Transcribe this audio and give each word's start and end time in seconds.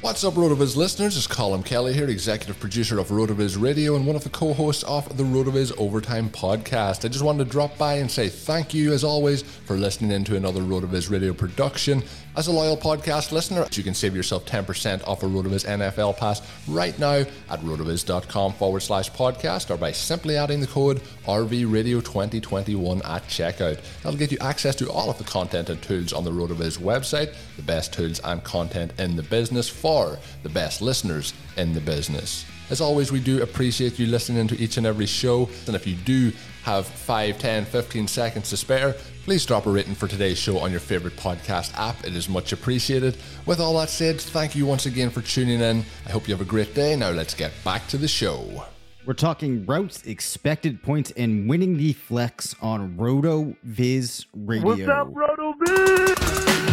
What's 0.00 0.22
up, 0.22 0.34
RotoViz 0.34 0.76
listeners? 0.76 1.16
It's 1.16 1.26
Colin 1.26 1.64
Kelly 1.64 1.92
here, 1.92 2.08
executive 2.08 2.60
producer 2.60 3.00
of 3.00 3.08
RotoViz 3.08 3.60
Radio 3.60 3.96
and 3.96 4.06
one 4.06 4.14
of 4.14 4.22
the 4.22 4.30
co 4.30 4.52
hosts 4.52 4.84
of 4.84 5.16
the 5.16 5.24
RotoViz 5.24 5.76
Overtime 5.76 6.30
podcast. 6.30 7.04
I 7.04 7.08
just 7.08 7.24
wanted 7.24 7.46
to 7.46 7.50
drop 7.50 7.76
by 7.76 7.94
and 7.94 8.08
say 8.08 8.28
thank 8.28 8.72
you, 8.72 8.92
as 8.92 9.02
always, 9.02 9.42
for 9.42 9.76
listening 9.76 10.12
in 10.12 10.22
to 10.26 10.36
another 10.36 10.60
RotoViz 10.60 11.10
Radio 11.10 11.32
production. 11.32 12.04
As 12.36 12.46
a 12.46 12.52
loyal 12.52 12.76
podcast 12.76 13.32
listener, 13.32 13.66
you 13.72 13.82
can 13.82 13.94
save 13.94 14.14
yourself 14.14 14.44
10% 14.46 15.06
off 15.08 15.24
a 15.24 15.26
RotoViz 15.26 15.66
NFL 15.66 16.16
pass 16.16 16.40
right 16.68 16.96
now 16.98 17.24
at 17.50 17.60
rotoviz.com 17.60 18.52
forward 18.52 18.80
slash 18.80 19.10
podcast 19.10 19.70
or 19.74 19.76
by 19.76 19.90
simply 19.90 20.36
adding 20.36 20.60
the 20.60 20.68
code 20.68 21.00
RVRadio2021 21.26 23.04
at 23.04 23.24
checkout. 23.24 23.80
That'll 24.02 24.18
get 24.18 24.30
you 24.30 24.38
access 24.40 24.76
to 24.76 24.90
all 24.90 25.10
of 25.10 25.18
the 25.18 25.24
content 25.24 25.68
and 25.68 25.82
tools 25.82 26.12
on 26.12 26.22
the 26.22 26.30
RotoViz 26.30 26.78
website, 26.78 27.34
the 27.56 27.62
best 27.62 27.92
tools 27.92 28.20
and 28.22 28.44
content 28.44 28.92
in 29.00 29.16
the 29.16 29.24
business 29.24 29.68
for 29.68 30.16
the 30.44 30.48
best 30.48 30.80
listeners 30.80 31.34
in 31.56 31.74
the 31.74 31.80
business. 31.80 32.44
As 32.70 32.82
always, 32.82 33.10
we 33.10 33.18
do 33.18 33.42
appreciate 33.42 33.98
you 33.98 34.06
listening 34.06 34.46
to 34.48 34.58
each 34.58 34.76
and 34.76 34.86
every 34.86 35.06
show. 35.06 35.48
And 35.66 35.74
if 35.74 35.86
you 35.86 35.96
do 35.96 36.32
have 36.68 36.86
5, 36.86 37.38
10, 37.38 37.64
15 37.64 38.06
seconds 38.06 38.50
to 38.50 38.56
spare, 38.58 38.94
please 39.24 39.46
drop 39.46 39.64
a 39.64 39.70
rating 39.70 39.94
for 39.94 40.06
today's 40.06 40.36
show 40.36 40.58
on 40.58 40.70
your 40.70 40.80
favorite 40.80 41.16
podcast 41.16 41.72
app. 41.78 42.04
It 42.04 42.14
is 42.14 42.28
much 42.28 42.52
appreciated. 42.52 43.16
With 43.46 43.58
all 43.58 43.78
that 43.78 43.88
said, 43.88 44.20
thank 44.20 44.54
you 44.54 44.66
once 44.66 44.84
again 44.84 45.08
for 45.08 45.22
tuning 45.22 45.62
in. 45.62 45.82
I 46.04 46.10
hope 46.10 46.28
you 46.28 46.34
have 46.34 46.42
a 46.42 46.50
great 46.50 46.74
day. 46.74 46.94
Now 46.94 47.08
let's 47.08 47.32
get 47.32 47.52
back 47.64 47.88
to 47.88 47.96
the 47.96 48.06
show. 48.06 48.66
We're 49.06 49.14
talking 49.14 49.64
routes, 49.64 50.02
expected 50.02 50.82
points, 50.82 51.10
and 51.12 51.48
winning 51.48 51.78
the 51.78 51.94
flex 51.94 52.54
on 52.60 52.98
RotoViz 52.98 54.26
Radio. 54.34 54.66
What's 54.66 54.88
up, 54.88 55.08
Roto 55.10 55.54
Viz? 55.64 56.67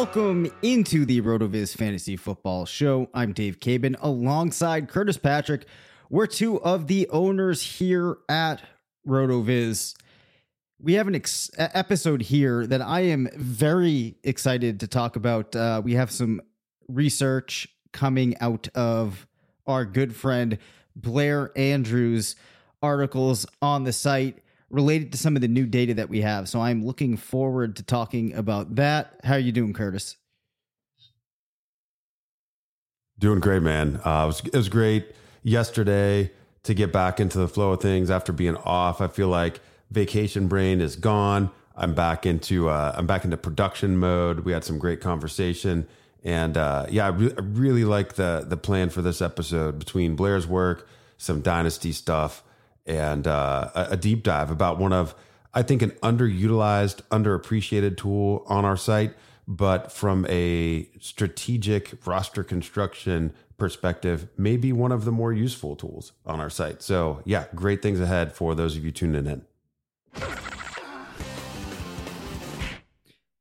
Welcome 0.00 0.50
into 0.62 1.04
the 1.04 1.20
RotoViz 1.20 1.76
Fantasy 1.76 2.16
Football 2.16 2.64
Show. 2.64 3.10
I'm 3.12 3.34
Dave 3.34 3.60
Caban 3.60 3.96
alongside 4.00 4.88
Curtis 4.88 5.18
Patrick. 5.18 5.66
We're 6.08 6.26
two 6.26 6.58
of 6.62 6.86
the 6.86 7.06
owners 7.10 7.60
here 7.60 8.16
at 8.26 8.62
RotoViz. 9.06 9.94
We 10.80 10.94
have 10.94 11.06
an 11.06 11.16
ex- 11.16 11.50
episode 11.58 12.22
here 12.22 12.66
that 12.66 12.80
I 12.80 13.00
am 13.00 13.28
very 13.36 14.16
excited 14.24 14.80
to 14.80 14.86
talk 14.86 15.16
about. 15.16 15.54
Uh, 15.54 15.82
we 15.84 15.92
have 15.92 16.10
some 16.10 16.40
research 16.88 17.68
coming 17.92 18.38
out 18.40 18.68
of 18.74 19.26
our 19.66 19.84
good 19.84 20.16
friend 20.16 20.56
Blair 20.96 21.52
Andrews' 21.56 22.36
articles 22.82 23.44
on 23.60 23.84
the 23.84 23.92
site 23.92 24.38
related 24.70 25.12
to 25.12 25.18
some 25.18 25.36
of 25.36 25.42
the 25.42 25.48
new 25.48 25.66
data 25.66 25.94
that 25.94 26.08
we 26.08 26.20
have. 26.20 26.48
So 26.48 26.60
I'm 26.60 26.84
looking 26.86 27.16
forward 27.16 27.76
to 27.76 27.82
talking 27.82 28.32
about 28.34 28.76
that. 28.76 29.18
How 29.24 29.34
are 29.34 29.38
you 29.38 29.52
doing, 29.52 29.72
Curtis? 29.72 30.16
Doing 33.18 33.40
great, 33.40 33.62
man. 33.62 34.00
Uh, 34.04 34.22
it, 34.22 34.26
was, 34.26 34.40
it 34.46 34.56
was 34.56 34.68
great 34.68 35.14
yesterday 35.42 36.30
to 36.62 36.74
get 36.74 36.92
back 36.92 37.20
into 37.20 37.38
the 37.38 37.48
flow 37.48 37.72
of 37.72 37.80
things 37.80 38.10
after 38.10 38.32
being 38.32 38.56
off. 38.56 39.00
I 39.00 39.08
feel 39.08 39.28
like 39.28 39.60
vacation 39.90 40.48
brain 40.48 40.80
is 40.80 40.96
gone. 40.96 41.50
I'm 41.76 41.94
back 41.94 42.26
into 42.26 42.68
uh, 42.68 42.92
I'm 42.96 43.06
back 43.06 43.24
into 43.24 43.36
production 43.36 43.96
mode. 43.96 44.40
We 44.40 44.52
had 44.52 44.64
some 44.64 44.78
great 44.78 45.00
conversation, 45.00 45.86
and 46.22 46.56
uh, 46.56 46.86
yeah, 46.90 47.06
I, 47.06 47.08
re- 47.08 47.32
I 47.36 47.40
really 47.40 47.84
like 47.84 48.14
the 48.14 48.44
the 48.46 48.56
plan 48.56 48.90
for 48.90 49.00
this 49.00 49.22
episode 49.22 49.78
between 49.78 50.14
Blair's 50.14 50.46
work, 50.46 50.86
some 51.16 51.40
dynasty 51.40 51.92
stuff, 51.92 52.42
and 52.90 53.26
uh, 53.26 53.70
a, 53.74 53.96
deep 53.96 54.24
dive 54.24 54.50
about 54.50 54.78
one 54.78 54.92
of 54.92 55.14
I 55.54 55.62
think 55.62 55.80
an 55.82 55.90
underutilized, 56.02 57.02
underappreciated 57.10 57.96
tool 57.96 58.44
on 58.46 58.64
our 58.64 58.76
site, 58.76 59.14
but 59.48 59.90
from 59.90 60.26
a 60.28 60.88
strategic 61.00 62.06
roster 62.06 62.44
construction 62.44 63.32
perspective, 63.56 64.28
maybe 64.36 64.72
one 64.72 64.92
of 64.92 65.04
the 65.04 65.12
more 65.12 65.32
useful 65.32 65.76
tools 65.76 66.12
on 66.26 66.40
our 66.40 66.50
site. 66.50 66.82
So 66.82 67.22
yeah, 67.24 67.46
great 67.54 67.82
things 67.82 68.00
ahead 68.00 68.32
for 68.32 68.54
those 68.54 68.76
of 68.76 68.84
you 68.84 68.90
tuning 68.90 69.26
in. 69.26 69.42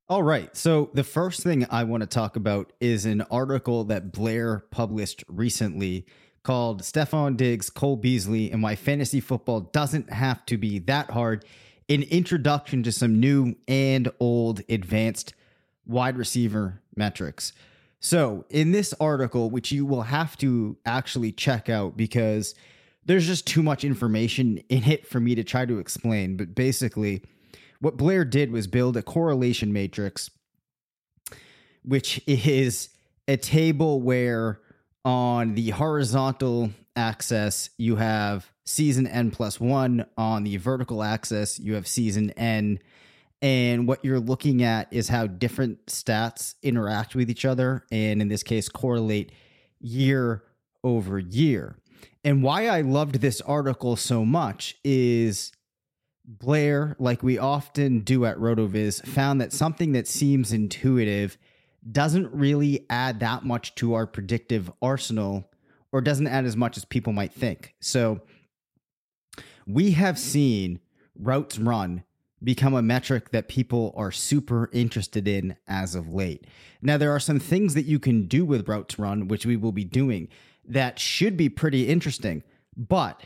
All 0.07 0.23
right. 0.23 0.55
So, 0.57 0.89
the 0.95 1.03
first 1.03 1.43
thing 1.43 1.67
I 1.69 1.83
want 1.83 2.01
to 2.01 2.07
talk 2.07 2.35
about 2.35 2.73
is 2.81 3.05
an 3.05 3.21
article 3.29 3.83
that 3.85 4.11
Blair 4.11 4.63
published 4.71 5.23
recently 5.27 6.07
called 6.43 6.81
Stefon 6.81 7.37
Diggs, 7.37 7.69
Cole 7.69 7.95
Beasley, 7.95 8.51
and 8.51 8.63
Why 8.63 8.75
Fantasy 8.75 9.19
Football 9.19 9.61
Doesn't 9.61 10.11
Have 10.11 10.45
to 10.47 10.57
Be 10.57 10.79
That 10.79 11.11
Hard 11.11 11.45
An 11.87 12.03
Introduction 12.03 12.83
to 12.83 12.91
Some 12.91 13.19
New 13.19 13.55
and 13.67 14.11
Old 14.19 14.61
Advanced 14.69 15.33
Wide 15.85 16.17
Receiver 16.17 16.81
Metrics. 16.95 17.53
So, 17.99 18.45
in 18.49 18.71
this 18.71 18.93
article, 18.99 19.49
which 19.49 19.71
you 19.71 19.85
will 19.85 20.03
have 20.03 20.37
to 20.37 20.77
actually 20.85 21.33
check 21.33 21.67
out 21.67 21.97
because 21.97 22.55
there's 23.05 23.27
just 23.27 23.45
too 23.45 23.63
much 23.63 23.83
information 23.83 24.59
in 24.69 24.83
it 24.83 25.05
for 25.07 25.19
me 25.19 25.35
to 25.35 25.43
try 25.43 25.65
to 25.65 25.79
explain, 25.79 26.37
but 26.37 26.55
basically, 26.55 27.23
what 27.81 27.97
Blair 27.97 28.23
did 28.23 28.51
was 28.51 28.67
build 28.67 28.95
a 28.95 29.01
correlation 29.01 29.73
matrix, 29.73 30.29
which 31.83 32.21
is 32.27 32.89
a 33.27 33.35
table 33.35 34.01
where 34.01 34.61
on 35.05 35.55
the 35.55 35.69
horizontal 35.71 36.71
axis 36.95 37.69
you 37.77 37.95
have 37.95 38.51
season 38.65 39.07
n 39.07 39.31
plus 39.31 39.59
one, 39.59 40.05
on 40.17 40.43
the 40.43 40.57
vertical 40.57 41.01
axis 41.03 41.59
you 41.59 41.73
have 41.73 41.87
season 41.87 42.31
n. 42.31 42.79
And 43.41 43.87
what 43.87 44.03
you're 44.03 44.19
looking 44.19 44.63
at 44.63 44.91
is 44.91 45.07
how 45.07 45.25
different 45.27 45.85
stats 45.85 46.55
interact 46.61 47.15
with 47.15 47.29
each 47.29 47.45
other, 47.45 47.85
and 47.91 48.21
in 48.21 48.27
this 48.27 48.43
case, 48.43 48.67
correlate 48.67 49.31
year 49.79 50.43
over 50.83 51.17
year. 51.17 51.77
And 52.23 52.43
why 52.43 52.67
I 52.67 52.81
loved 52.81 53.15
this 53.21 53.39
article 53.41 53.95
so 53.95 54.25
much 54.25 54.75
is 54.83 55.53
Blair, 56.25 56.95
like 56.99 57.23
we 57.23 57.37
often 57.37 58.01
do 58.01 58.25
at 58.25 58.37
RotoViz, 58.37 59.05
found 59.05 59.39
that 59.41 59.53
something 59.53 59.93
that 59.93 60.07
seems 60.07 60.51
intuitive 60.51 61.37
doesn't 61.89 62.33
really 62.33 62.85
add 62.89 63.19
that 63.19 63.45
much 63.45 63.75
to 63.75 63.93
our 63.93 64.05
predictive 64.05 64.71
arsenal 64.81 65.49
or 65.91 66.01
doesn't 66.01 66.27
add 66.27 66.45
as 66.45 66.57
much 66.57 66.77
as 66.77 66.85
people 66.85 67.13
might 67.13 67.33
think. 67.33 67.73
So 67.79 68.21
we 69.65 69.91
have 69.91 70.19
seen 70.19 70.79
routes 71.15 71.57
run 71.57 72.03
become 72.43 72.73
a 72.73 72.81
metric 72.81 73.31
that 73.31 73.47
people 73.47 73.93
are 73.97 74.11
super 74.11 74.69
interested 74.71 75.27
in 75.27 75.55
as 75.67 75.95
of 75.95 76.13
late. 76.13 76.45
Now, 76.81 76.97
there 76.97 77.11
are 77.11 77.19
some 77.19 77.39
things 77.39 77.73
that 77.73 77.85
you 77.85 77.99
can 77.99 78.27
do 78.27 78.45
with 78.45 78.67
routes 78.67 78.97
run, 78.97 79.27
which 79.27 79.45
we 79.45 79.57
will 79.57 79.73
be 79.73 79.83
doing, 79.83 80.29
that 80.65 80.99
should 80.99 81.35
be 81.35 81.49
pretty 81.49 81.87
interesting. 81.87 82.43
But 82.77 83.21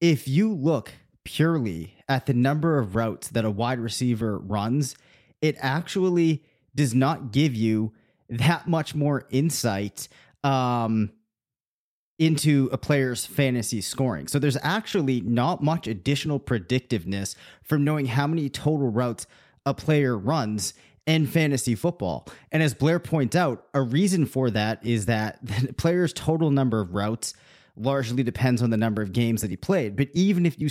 if 0.00 0.28
you 0.28 0.52
look 0.52 0.92
purely 1.24 1.94
at 2.08 2.26
the 2.26 2.34
number 2.34 2.78
of 2.78 2.94
routes 2.94 3.28
that 3.28 3.44
a 3.44 3.50
wide 3.50 3.78
receiver 3.78 4.38
runs, 4.38 4.96
it 5.40 5.56
actually 5.60 6.44
does 6.76 6.94
not 6.94 7.32
give 7.32 7.54
you 7.54 7.92
that 8.28 8.68
much 8.68 8.94
more 8.94 9.26
insight 9.30 10.08
um, 10.44 11.10
into 12.18 12.68
a 12.72 12.78
player's 12.78 13.26
fantasy 13.26 13.80
scoring. 13.80 14.28
So 14.28 14.38
there's 14.38 14.56
actually 14.62 15.20
not 15.20 15.62
much 15.62 15.86
additional 15.86 16.40
predictiveness 16.40 17.34
from 17.62 17.84
knowing 17.84 18.06
how 18.06 18.26
many 18.26 18.48
total 18.48 18.90
routes 18.90 19.26
a 19.64 19.74
player 19.74 20.16
runs 20.16 20.74
in 21.06 21.26
fantasy 21.26 21.74
football. 21.74 22.26
And 22.52 22.62
as 22.62 22.74
Blair 22.74 22.98
points 22.98 23.36
out, 23.36 23.66
a 23.74 23.82
reason 23.82 24.26
for 24.26 24.50
that 24.50 24.84
is 24.84 25.06
that 25.06 25.38
the 25.42 25.72
player's 25.72 26.12
total 26.12 26.50
number 26.50 26.80
of 26.80 26.94
routes 26.94 27.34
largely 27.76 28.22
depends 28.22 28.62
on 28.62 28.70
the 28.70 28.76
number 28.76 29.02
of 29.02 29.12
games 29.12 29.42
that 29.42 29.50
he 29.50 29.56
played. 29.56 29.96
But 29.96 30.08
even 30.14 30.46
if 30.46 30.58
you 30.58 30.68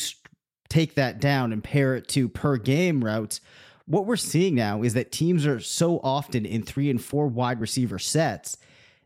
take 0.69 0.95
that 0.95 1.19
down 1.19 1.53
and 1.53 1.63
pair 1.63 1.95
it 1.95 2.07
to 2.09 2.27
per 2.27 2.57
game 2.57 3.03
routes, 3.03 3.39
what 3.85 4.05
we're 4.05 4.15
seeing 4.15 4.55
now 4.55 4.81
is 4.81 4.93
that 4.95 5.11
teams 5.11 5.45
are 5.45 5.59
so 5.59 5.99
often 6.03 6.45
in 6.45 6.63
three 6.63 6.89
and 6.89 7.03
four 7.03 7.27
wide 7.27 7.59
receiver 7.59 7.99
sets 7.99 8.57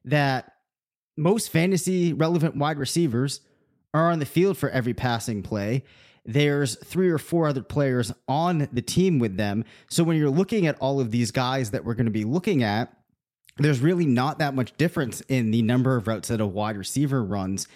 that 0.05 0.53
most 1.17 1.49
fantasy 1.49 2.13
relevant 2.13 2.55
wide 2.55 2.77
receivers 2.77 3.41
are 3.93 4.11
on 4.11 4.19
the 4.19 4.25
field 4.25 4.57
for 4.57 4.69
every 4.69 4.93
passing 4.93 5.43
play. 5.43 5.83
There's 6.25 6.75
three 6.77 7.09
or 7.09 7.17
four 7.17 7.47
other 7.47 7.63
players 7.63 8.13
on 8.27 8.69
the 8.71 8.81
team 8.81 9.19
with 9.19 9.35
them. 9.35 9.65
So 9.89 10.03
when 10.03 10.17
you're 10.17 10.29
looking 10.29 10.67
at 10.67 10.77
all 10.79 10.99
of 10.99 11.11
these 11.11 11.31
guys 11.31 11.71
that 11.71 11.83
we're 11.83 11.95
going 11.95 12.05
to 12.05 12.11
be 12.11 12.23
looking 12.23 12.63
at, 12.63 12.93
there's 13.57 13.81
really 13.81 14.05
not 14.05 14.39
that 14.39 14.53
much 14.53 14.77
difference 14.77 15.21
in 15.21 15.51
the 15.51 15.61
number 15.61 15.97
of 15.97 16.07
routes 16.07 16.29
that 16.29 16.39
a 16.39 16.45
wide 16.45 16.77
receiver 16.77 17.23
runs 17.23 17.67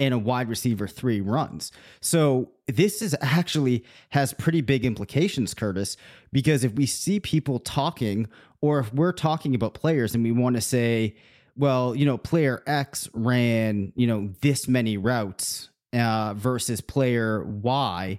and 0.00 0.14
a 0.14 0.18
wide 0.18 0.48
receiver 0.48 0.88
three 0.88 1.20
runs. 1.20 1.70
So 2.00 2.50
this 2.66 3.02
is 3.02 3.14
actually 3.20 3.84
has 4.08 4.32
pretty 4.32 4.62
big 4.62 4.84
implications, 4.84 5.52
Curtis, 5.54 5.96
because 6.32 6.64
if 6.64 6.72
we 6.72 6.86
see 6.86 7.20
people 7.20 7.60
talking, 7.60 8.26
or 8.62 8.80
if 8.80 8.92
we're 8.94 9.12
talking 9.12 9.54
about 9.54 9.74
players 9.74 10.14
and 10.14 10.24
we 10.24 10.32
want 10.32 10.56
to 10.56 10.62
say, 10.62 11.14
well, 11.54 11.94
you 11.94 12.06
know, 12.06 12.16
player 12.16 12.62
X 12.66 13.10
ran, 13.12 13.92
you 13.94 14.06
know, 14.06 14.30
this 14.40 14.66
many 14.66 14.96
routes 14.96 15.68
uh, 15.92 16.32
versus 16.34 16.80
player 16.80 17.44
Y, 17.44 18.18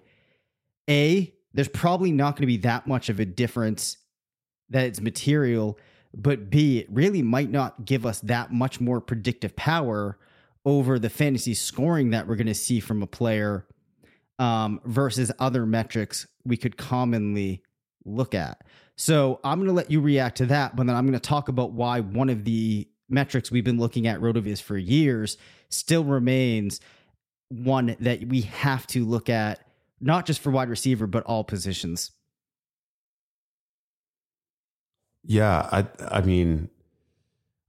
A, 0.90 1.34
there's 1.54 1.68
probably 1.68 2.12
not 2.12 2.36
going 2.36 2.44
to 2.44 2.48
be 2.48 2.58
that 2.58 2.86
much 2.86 3.10
of 3.10 3.20
a 3.20 3.26
difference 3.26 3.98
that 4.70 4.86
it's 4.86 5.02
material, 5.02 5.80
but 6.14 6.50
B, 6.50 6.78
it 6.78 6.88
really 6.92 7.24
might 7.24 7.50
not 7.50 7.86
give 7.86 8.06
us 8.06 8.20
that 8.22 8.54
much 8.54 8.80
more 8.80 9.02
predictive 9.02 9.56
power 9.56 10.18
over 10.66 11.00
the 11.00 11.10
fantasy 11.10 11.54
scoring 11.54 12.12
that 12.12 12.28
we're 12.28 12.36
going 12.36 12.48
to 12.48 12.54
see 12.54 12.80
from 12.80 13.02
a 13.02 13.08
player 13.08 13.66
um, 14.40 14.80
versus 14.86 15.32
other 15.40 15.66
metrics 15.66 16.28
we 16.46 16.58
could 16.58 16.78
commonly 16.78 17.64
look 18.06 18.34
at. 18.34 18.62
So 18.96 19.40
I'm 19.44 19.60
going 19.60 19.68
to 19.68 19.74
let 19.74 19.90
you 19.90 20.02
react 20.02 20.38
to 20.38 20.46
that, 20.48 20.76
but 20.76 20.86
then 20.86 20.96
I'm 20.96 21.06
going 21.06 21.20
to 21.20 21.20
talk 21.20 21.50
about 21.50 21.72
why 21.72 22.02
one 22.02 22.30
of 22.30 22.44
the 22.44 22.88
metrics 23.10 23.52
we've 23.52 23.64
been 23.64 23.80
looking 23.80 24.08
at 24.08 24.20
RotoViz 24.20 24.62
for 24.62 24.78
years 24.78 25.38
still 25.70 26.04
remains 26.04 26.80
one 27.50 27.96
that 28.00 28.28
we 28.28 28.42
have 28.42 28.88
to 28.88 29.06
look 29.06 29.30
at, 29.30 29.66
not 30.00 30.26
just 30.26 30.40
for 30.40 30.52
wide 30.52 30.70
receiver, 30.70 31.08
but 31.08 31.24
all 31.24 31.44
positions. 31.44 32.12
Yeah, 35.24 35.68
I 35.72 35.88
I 36.10 36.22
mean, 36.22 36.70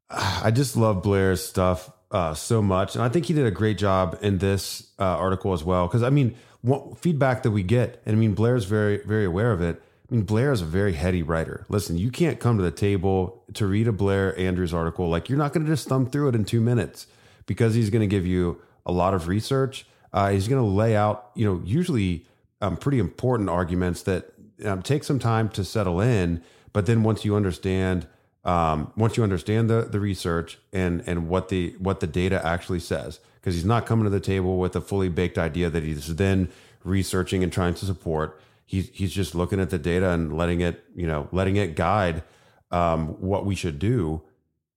I 0.08 0.50
just 0.50 0.76
love 0.76 1.02
Blair's 1.02 1.44
stuff 1.44 1.90
uh, 2.12 2.34
so 2.34 2.62
much, 2.62 2.94
and 2.94 3.02
I 3.02 3.08
think 3.08 3.26
he 3.26 3.34
did 3.34 3.46
a 3.46 3.50
great 3.50 3.78
job 3.78 4.18
in 4.20 4.38
this 4.38 4.90
uh, 4.98 5.04
article 5.04 5.52
as 5.54 5.64
well. 5.64 5.88
Because 5.88 6.02
I 6.02 6.10
mean, 6.10 6.36
what 6.60 6.98
feedback 6.98 7.42
that 7.42 7.50
we 7.50 7.62
get, 7.62 8.00
and 8.06 8.14
I 8.14 8.18
mean, 8.18 8.34
Blair's 8.34 8.66
very 8.66 8.98
very 8.98 9.24
aware 9.24 9.50
of 9.50 9.60
it. 9.62 9.82
I 10.10 10.14
mean, 10.14 10.24
Blair 10.24 10.52
is 10.52 10.60
a 10.60 10.66
very 10.66 10.92
heady 10.92 11.22
writer. 11.22 11.64
Listen, 11.70 11.96
you 11.96 12.10
can't 12.10 12.38
come 12.38 12.58
to 12.58 12.62
the 12.62 12.70
table 12.70 13.42
to 13.54 13.66
read 13.66 13.88
a 13.88 13.92
Blair 13.92 14.38
Andrews 14.38 14.74
article 14.74 15.08
like 15.08 15.30
you're 15.30 15.38
not 15.38 15.54
going 15.54 15.64
to 15.64 15.72
just 15.72 15.88
thumb 15.88 16.06
through 16.06 16.28
it 16.28 16.34
in 16.34 16.44
two 16.44 16.60
minutes 16.60 17.06
because 17.46 17.74
he's 17.74 17.88
going 17.88 18.02
to 18.02 18.06
give 18.06 18.26
you 18.26 18.60
a 18.84 18.92
lot 18.92 19.14
of 19.14 19.26
research. 19.26 19.86
Uh, 20.12 20.30
he's 20.30 20.48
going 20.48 20.62
to 20.62 20.68
lay 20.68 20.94
out, 20.94 21.30
you 21.34 21.46
know, 21.46 21.62
usually 21.64 22.26
um, 22.60 22.76
pretty 22.76 22.98
important 22.98 23.48
arguments 23.48 24.02
that 24.02 24.32
um, 24.66 24.82
take 24.82 25.02
some 25.02 25.18
time 25.18 25.48
to 25.48 25.64
settle 25.64 25.98
in. 25.98 26.42
But 26.74 26.84
then 26.84 27.02
once 27.02 27.24
you 27.24 27.34
understand 27.34 28.06
um, 28.44 28.92
once 28.96 29.16
you 29.16 29.22
understand 29.22 29.70
the 29.70 29.82
the 29.82 30.00
research 30.00 30.58
and 30.72 31.02
and 31.06 31.28
what 31.28 31.48
the 31.48 31.74
what 31.78 32.00
the 32.00 32.06
data 32.06 32.44
actually 32.44 32.80
says, 32.80 33.20
because 33.40 33.54
he's 33.54 33.64
not 33.64 33.86
coming 33.86 34.04
to 34.04 34.10
the 34.10 34.20
table 34.20 34.58
with 34.58 34.74
a 34.74 34.80
fully 34.80 35.08
baked 35.08 35.38
idea 35.38 35.70
that 35.70 35.82
he's 35.82 36.16
then 36.16 36.48
researching 36.84 37.42
and 37.42 37.52
trying 37.52 37.74
to 37.74 37.86
support. 37.86 38.40
He's 38.66 38.88
he's 38.90 39.12
just 39.12 39.34
looking 39.34 39.60
at 39.60 39.70
the 39.70 39.78
data 39.78 40.10
and 40.10 40.36
letting 40.36 40.60
it 40.60 40.82
you 40.94 41.06
know 41.06 41.28
letting 41.30 41.56
it 41.56 41.76
guide 41.76 42.24
um, 42.70 43.08
what 43.20 43.46
we 43.46 43.54
should 43.54 43.78
do. 43.78 44.22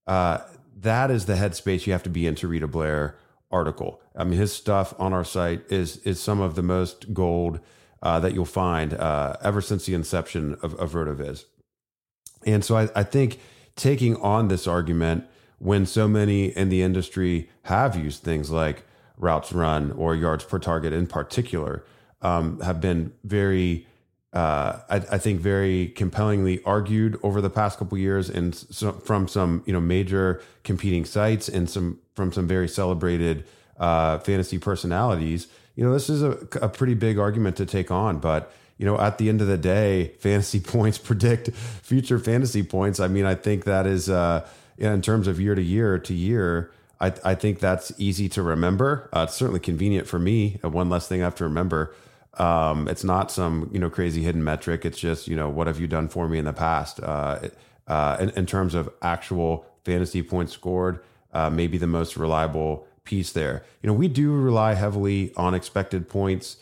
Uh, 0.06 0.40
that 0.78 1.10
is 1.10 1.26
the 1.26 1.34
headspace 1.34 1.88
you 1.88 1.94
have 1.94 2.04
to 2.04 2.10
be 2.10 2.28
in 2.28 2.36
to 2.36 2.48
read 2.48 2.62
a 2.62 2.68
Blair 2.68 3.18
article. 3.50 4.02
I 4.16 4.24
mean, 4.26 4.38
his 4.38 4.54
stuff 4.54 4.94
on 5.00 5.12
our 5.12 5.24
site 5.24 5.64
is 5.72 5.98
is 5.98 6.22
some 6.22 6.40
of 6.40 6.54
the 6.56 6.62
most 6.62 7.14
gold 7.14 7.60
uh, 8.04 8.20
that 8.20 8.36
you'll 8.36 8.46
find 8.46 8.94
uh, 8.94 9.38
ever 9.42 9.62
since 9.62 9.88
the 9.88 9.96
inception 9.96 10.56
of, 10.62 10.76
of 10.76 10.92
RotoViz. 10.92 11.46
And 12.46 12.64
so 12.64 12.78
I, 12.78 12.90
I 12.96 13.02
think 13.02 13.40
taking 13.76 14.16
on 14.18 14.48
this 14.48 14.68
argument 14.68 15.26
when 15.60 15.86
so 15.86 16.08
many 16.08 16.46
in 16.46 16.70
the 16.70 16.82
industry 16.82 17.50
have 17.64 17.96
used 17.96 18.24
things 18.24 18.52
like 18.52 18.84
routes 19.18 19.52
run 19.54 19.92
or 19.94 20.16
yards 20.16 20.44
per 20.44 20.60
target 20.60 20.94
in 20.94 21.08
particular 21.08 21.84
um, 22.22 22.60
have 22.62 22.82
been 22.82 23.14
very 23.24 23.88
uh, 24.34 24.82
I, 24.90 24.96
I, 24.98 25.18
think 25.18 25.40
very 25.40 25.88
compellingly 25.88 26.62
argued 26.66 27.18
over 27.24 27.40
the 27.40 27.50
past 27.50 27.80
couple 27.80 27.98
years 27.98 28.30
and 28.30 28.54
so, 28.54 28.92
from 28.92 29.30
some 29.30 29.64
you 29.66 29.72
know 29.72 29.80
major 29.80 30.42
competing 30.66 31.06
sites 31.06 31.48
and 31.48 31.70
some 31.70 32.00
from 32.16 32.34
some 32.34 32.46
very 32.46 32.68
celebrated 32.68 33.46
uh, 33.80 34.20
fantasy 34.20 34.58
personalities. 34.58 35.48
You 35.78 35.86
know 35.86 35.94
this 35.94 36.10
is 36.10 36.22
a, 36.22 36.32
a 36.62 36.68
pretty 36.68 36.96
big 36.96 37.18
argument 37.18 37.56
to 37.58 37.66
take 37.66 37.90
on 37.92 38.20
but 38.20 38.52
you 38.78 38.86
know, 38.86 39.00
at 39.00 39.18
the 39.18 39.30
end 39.30 39.42
of 39.42 39.48
the 39.48 39.58
day, 39.58 40.14
fantasy 40.20 40.60
points 40.62 40.98
predict 40.98 41.52
future 41.52 42.20
fantasy 42.20 42.64
points. 42.64 43.00
I 43.00 43.08
mean, 43.08 43.26
I 43.26 43.36
think 43.36 43.64
that 43.66 43.88
is, 43.88 44.10
uh, 44.10 44.48
in 44.78 45.02
terms 45.02 45.28
of 45.28 45.40
year 45.40 45.56
to 45.56 45.62
year 45.62 45.98
to 46.00 46.14
year, 46.14 46.72
I, 47.00 47.14
I 47.24 47.36
think 47.36 47.60
that's 47.60 47.92
easy 47.98 48.30
to 48.30 48.42
remember. 48.42 49.10
Uh, 49.14 49.26
it's 49.28 49.36
certainly 49.36 49.60
convenient 49.60 50.08
for 50.08 50.20
me. 50.20 50.60
Uh, 50.64 50.70
one 50.70 50.90
less 50.90 51.08
thing 51.08 51.22
I 51.22 51.26
have 51.26 51.36
to 51.36 51.44
remember. 51.44 51.94
Um, 52.38 52.88
it's 52.88 53.04
not 53.04 53.32
some 53.32 53.70
you 53.72 53.80
know 53.80 53.90
crazy 53.90 54.24
hidden 54.24 54.44
metric. 54.44 54.86
It's 54.86 55.00
just 55.00 55.28
you 55.28 55.36
know 55.36 55.50
what 55.50 55.68
have 55.68 55.80
you 55.80 55.88
done 55.88 56.10
for 56.10 56.28
me 56.28 56.38
in 56.38 56.46
the 56.46 56.54
past. 56.54 57.00
Uh, 57.02 57.40
uh, 57.88 58.18
in, 58.20 58.30
in, 58.32 58.46
terms 58.46 58.74
of 58.74 58.90
actual 59.02 59.66
fantasy 59.84 60.24
points 60.24 60.52
scored, 60.52 61.00
uh, 61.34 61.50
maybe 61.52 61.78
the 61.78 61.88
most 61.88 62.18
reliable 62.18 62.88
piece 63.04 63.32
there. 63.32 63.64
You 63.84 63.88
know, 63.88 63.94
we 63.94 64.08
do 64.08 64.34
rely 64.34 64.74
heavily 64.74 65.32
on 65.38 65.54
expected 65.54 66.10
points 66.10 66.58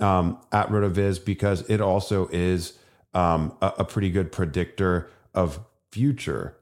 um, 0.00 0.38
at 0.52 0.68
RotoViz 0.68 1.24
because 1.24 1.62
it 1.68 1.80
also 1.80 2.28
is 2.32 2.78
um, 3.14 3.52
a, 3.60 3.72
a, 3.78 3.84
pretty 3.84 4.10
good 4.10 4.30
predictor 4.32 5.10
of 5.34 5.60
future 5.90 6.56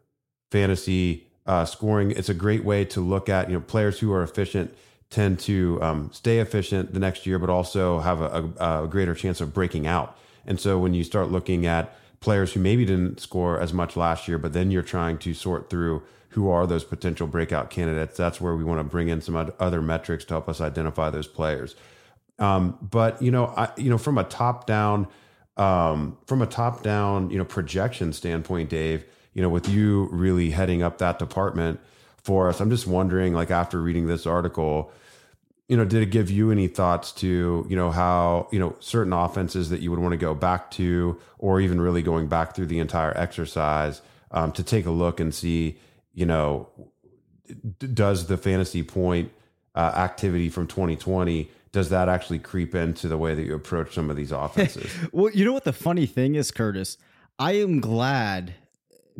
fantasy 0.50 1.26
uh, 1.46 1.64
scoring. 1.64 2.10
It's 2.10 2.28
a 2.28 2.34
great 2.34 2.64
way 2.64 2.84
to 2.86 3.00
look 3.00 3.28
at 3.28 3.48
you 3.48 3.54
know 3.54 3.60
players 3.60 3.98
who 3.98 4.12
are 4.12 4.22
efficient 4.22 4.74
tend 5.10 5.38
to 5.40 5.78
um, 5.82 6.10
stay 6.12 6.38
efficient 6.38 6.92
the 6.92 7.00
next 7.00 7.26
year, 7.26 7.38
but 7.38 7.48
also 7.48 8.00
have 8.00 8.20
a, 8.20 8.50
a, 8.58 8.84
a, 8.84 8.88
greater 8.88 9.14
chance 9.14 9.40
of 9.40 9.54
breaking 9.54 9.86
out. 9.86 10.16
And 10.46 10.60
so 10.60 10.78
when 10.78 10.94
you 10.94 11.04
start 11.04 11.30
looking 11.30 11.66
at 11.66 11.96
players 12.20 12.52
who 12.52 12.60
maybe 12.60 12.84
didn't 12.84 13.20
score 13.20 13.60
as 13.60 13.72
much 13.72 13.96
last 13.96 14.28
year, 14.28 14.38
but 14.38 14.52
then 14.52 14.70
you're 14.70 14.82
trying 14.82 15.18
to 15.18 15.32
sort 15.32 15.70
through 15.70 16.02
who 16.30 16.50
are 16.50 16.66
those 16.66 16.84
potential 16.84 17.26
breakout 17.26 17.70
candidates, 17.70 18.16
that's 18.16 18.40
where 18.40 18.54
we 18.54 18.64
want 18.64 18.80
to 18.80 18.84
bring 18.84 19.08
in 19.08 19.20
some 19.20 19.52
other 19.58 19.80
metrics 19.80 20.24
to 20.26 20.34
help 20.34 20.48
us 20.48 20.60
identify 20.60 21.08
those 21.08 21.26
players. 21.26 21.74
Um, 22.38 22.78
but 22.80 23.20
you 23.20 23.30
know, 23.30 23.46
I, 23.46 23.70
you 23.76 23.90
know, 23.90 23.98
from 23.98 24.18
a 24.18 24.24
top 24.24 24.66
down, 24.66 25.08
um, 25.56 26.16
from 26.26 26.42
a 26.42 26.46
top 26.46 26.82
down, 26.82 27.30
you 27.30 27.38
know, 27.38 27.44
projection 27.44 28.12
standpoint, 28.12 28.70
Dave, 28.70 29.04
you 29.34 29.42
know, 29.42 29.48
with 29.48 29.68
you 29.68 30.08
really 30.12 30.50
heading 30.50 30.82
up 30.82 30.98
that 30.98 31.18
department 31.18 31.80
for 32.22 32.48
us, 32.48 32.60
I'm 32.60 32.70
just 32.70 32.86
wondering, 32.86 33.34
like 33.34 33.50
after 33.50 33.80
reading 33.80 34.06
this 34.06 34.26
article, 34.26 34.92
you 35.68 35.76
know, 35.76 35.84
did 35.84 36.02
it 36.02 36.10
give 36.10 36.30
you 36.30 36.50
any 36.50 36.66
thoughts 36.66 37.12
to, 37.12 37.66
you 37.68 37.76
know, 37.76 37.90
how, 37.90 38.48
you 38.50 38.58
know, 38.58 38.74
certain 38.80 39.12
offenses 39.12 39.70
that 39.70 39.80
you 39.80 39.90
would 39.90 40.00
want 40.00 40.12
to 40.12 40.16
go 40.16 40.34
back 40.34 40.70
to, 40.72 41.20
or 41.38 41.60
even 41.60 41.80
really 41.80 42.02
going 42.02 42.26
back 42.26 42.54
through 42.54 42.66
the 42.66 42.78
entire 42.78 43.16
exercise 43.16 44.00
um, 44.30 44.52
to 44.52 44.62
take 44.62 44.86
a 44.86 44.90
look 44.90 45.20
and 45.20 45.34
see, 45.34 45.78
you 46.14 46.24
know, 46.24 46.68
d- 47.78 47.86
does 47.86 48.26
the 48.26 48.36
fantasy 48.36 48.82
point 48.82 49.30
uh, 49.74 49.92
activity 49.94 50.48
from 50.48 50.66
2020 50.66 51.50
does 51.72 51.90
that 51.90 52.08
actually 52.08 52.38
creep 52.38 52.74
into 52.74 53.08
the 53.08 53.18
way 53.18 53.34
that 53.34 53.44
you 53.44 53.54
approach 53.54 53.94
some 53.94 54.10
of 54.10 54.16
these 54.16 54.32
offenses? 54.32 54.90
well, 55.12 55.30
you 55.32 55.44
know 55.44 55.52
what 55.52 55.64
the 55.64 55.72
funny 55.72 56.06
thing 56.06 56.34
is, 56.34 56.50
Curtis? 56.50 56.96
I 57.38 57.52
am 57.52 57.80
glad 57.80 58.54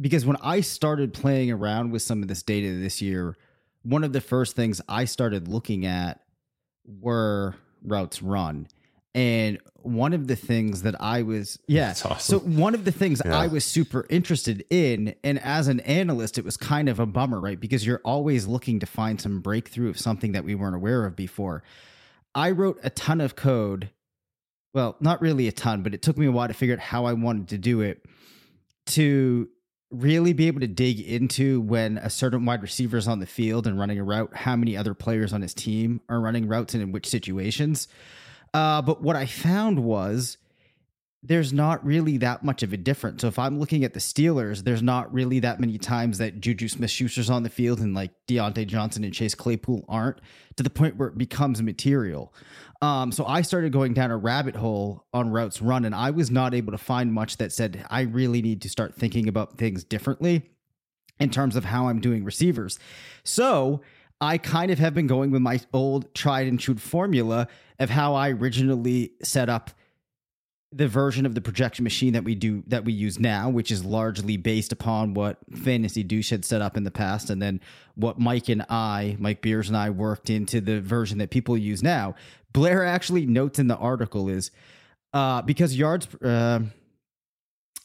because 0.00 0.25
when 0.25 0.37
I 0.43 0.61
started 0.61 1.12
playing 1.12 1.50
around 1.50 1.90
with 1.90 2.02
some 2.02 2.23
of 2.23 2.28
this 2.28 2.43
data 2.43 2.75
this 2.75 3.02
year, 3.02 3.37
one 3.83 4.05
of 4.05 4.12
the 4.12 4.21
first 4.21 4.57
things 4.57 4.81
I 4.88 5.05
started 5.05 5.49
looking 5.49 5.87
at 5.87 6.21
were 6.85 7.55
routes 7.83 8.23
run. 8.23 8.69
And 9.14 9.59
one 9.76 10.12
of 10.12 10.28
the 10.28 10.37
things 10.37 10.83
that 10.83 11.00
I 11.00 11.23
was, 11.23 11.59
yeah. 11.67 11.90
Awesome. 11.90 12.19
So 12.19 12.38
one 12.38 12.75
of 12.75 12.85
the 12.85 12.93
things 12.93 13.23
Yeah. 13.25 13.37
I 13.37 13.47
was 13.47 13.64
super 13.64 14.07
interested 14.11 14.64
in, 14.71 15.14
and 15.25 15.38
as 15.43 15.69
an 15.69 15.81
analyst, 15.81 16.38
it 16.38 16.45
was 16.45 16.57
kind 16.57 16.88
of 16.88 17.00
a 17.00 17.07
bummer, 17.07 17.40
right? 17.40 17.59
Because 17.59 17.87
you're 17.87 18.02
always 18.05 18.47
looking 18.47 18.81
to 18.81 18.87
find 18.87 19.21
some 19.21 19.40
breakthrough 19.40 19.88
of 19.88 19.99
something 19.99 20.33
that 20.33 20.45
we 20.45 20.55
weren't 20.55 20.76
aware 20.76 21.05
of 21.07 21.17
before. 21.17 21.62
I 22.38 22.52
wrote 22.52 22.78
a 22.85 22.90
ton 22.90 23.21
of 23.21 23.35
code. 23.35 23.90
Well, 24.73 24.95
not 25.00 25.21
really 25.21 25.49
a 25.49 25.52
ton, 25.52 25.83
but 25.83 25.92
it 25.92 26.02
took 26.02 26.16
me 26.16 26.26
a 26.26 26.30
while 26.30 26.47
to 26.47 26.54
figure 26.54 26.76
out 26.76 26.80
how 26.80 27.04
I 27.04 27.14
wanted 27.14 27.49
to 27.49 27.59
do 27.59 27.80
it 27.80 28.04
to 28.87 29.49
really 29.90 30.33
be 30.35 30.47
able 30.47 30.61
to 30.61 30.68
dig 30.68 31.00
into 31.00 31.61
when 31.61 31.99
a 31.99 32.09
certain 32.09 32.45
wide 32.45 32.62
receiver 32.62 32.97
is 32.97 33.09
on 33.09 33.18
the 33.18 33.26
field 33.26 33.66
and 33.66 33.76
running 33.76 33.99
a 33.99 34.04
route, 34.04 34.37
how 34.37 34.54
many 34.54 34.76
other 34.76 34.95
players 34.95 35.33
on 35.33 35.42
his 35.42 35.52
team 35.52 36.00
are 36.09 36.21
running 36.21 36.47
routes 36.47 36.75
and 36.75 36.83
in 36.83 36.92
which 36.92 37.09
situations. 37.09 37.88
Uh, 38.54 38.83
but 38.83 39.02
what 39.02 39.16
I 39.16 39.26
found 39.26 39.83
was 39.83 40.38
there's 41.23 41.53
not 41.53 41.85
really 41.85 42.17
that 42.19 42.45
much 42.45 42.63
of 42.63 42.73
a 42.73 42.77
difference. 42.77 43.23
So 43.23 43.29
if 43.29 43.39
I'm 43.39 43.59
looking 43.59 43.83
at 43.83 43.93
the 43.93 44.01
Steelers, 44.01 44.63
there's 44.63 44.83
not 44.83 45.13
really 45.13 45.41
that 45.41 45.59
many 45.59 45.77
times 45.77 46.19
that 46.19 46.41
Juju 46.41 46.69
Smith 46.69 46.91
Schuster's 46.91 47.29
on 47.29 47.43
the 47.43 47.51
field 47.51 47.81
and 47.81 47.93
like 47.93 48.13
Diontae 48.29 48.67
Johnson 48.67 49.03
and 49.03 49.13
Chase 49.13 49.35
Claypool 49.35 49.85
aren't 49.89 50.21
to 50.57 50.63
the 50.63 50.71
point 50.71 50.97
where 50.97 51.09
it 51.09 51.19
becomes 51.19 51.61
material. 51.61 52.33
Um, 52.81 53.11
so 53.11 53.27
I 53.27 53.43
started 53.43 53.73
going 53.73 53.95
down 53.95 54.13
a 54.13 54.17
rabbit 54.17 54.55
hole 54.55 55.05
on 55.13 55.31
routes 55.31 55.61
run, 55.61 55.85
and 55.85 55.95
I 55.95 56.11
was 56.11 56.31
not 56.31 56.55
able 56.55 56.71
to 56.71 56.79
find 56.79 57.13
much 57.13 57.39
that 57.39 57.53
said 57.53 57.85
I 57.91 58.03
really 58.03 58.41
need 58.41 58.63
to 58.63 58.69
start 58.69 58.95
thinking 58.95 59.27
about 59.27 59.59
things 59.59 59.83
differently 59.83 60.49
in 61.19 61.31
terms 61.31 61.57
of 61.57 61.65
how 61.65 61.89
I'm 61.89 62.01
doing 62.01 62.25
receivers. 62.25 62.79
So 63.25 63.81
I 64.21 64.39
kind 64.39 64.71
of 64.71 64.79
have 64.79 64.95
been 64.95 65.09
going 65.09 65.33
with 65.33 65.43
my 65.43 65.61
old 65.73 66.15
tried 66.15 66.47
and 66.47 66.61
true 66.61 66.77
formula 66.77 67.49
of 67.81 67.91
how 67.91 68.15
I 68.15 68.31
originally 68.31 69.13
set 69.23 69.49
up 69.49 69.73
the 70.71 70.87
version 70.87 71.25
of 71.25 71.35
the 71.35 71.41
projection 71.41 71.83
machine 71.83 72.13
that 72.13 72.25
we 72.25 72.35
do 72.35 72.63
that 72.67 72.85
we 72.85 72.93
use 72.93 73.19
now, 73.19 73.49
which 73.49 73.71
is 73.71 73.85
largely 73.85 74.37
based 74.37 74.71
upon 74.71 75.15
what 75.15 75.39
Fantasy 75.65 76.03
Douche 76.03 76.31
had 76.31 76.45
set 76.45 76.61
up 76.61 76.77
in 76.77 76.85
the 76.85 76.91
past, 76.91 77.31
and 77.31 77.41
then 77.41 77.61
what 77.95 78.19
Mike 78.19 78.49
and 78.49 78.63
I, 78.69 79.17
Mike 79.19 79.41
Beers 79.41 79.69
and 79.69 79.77
I, 79.77 79.91
worked 79.91 80.29
into 80.29 80.61
the 80.61 80.81
version 80.81 81.19
that 81.19 81.31
people 81.31 81.57
use 81.57 81.83
now. 81.83 82.15
Blair 82.53 82.85
actually 82.85 83.25
notes 83.25 83.59
in 83.59 83.69
the 83.69 83.77
article 83.77 84.29
is 84.29 84.51
uh, 85.15 85.43
because 85.43 85.77
yards. 85.77 86.15
Uh, 86.17 86.61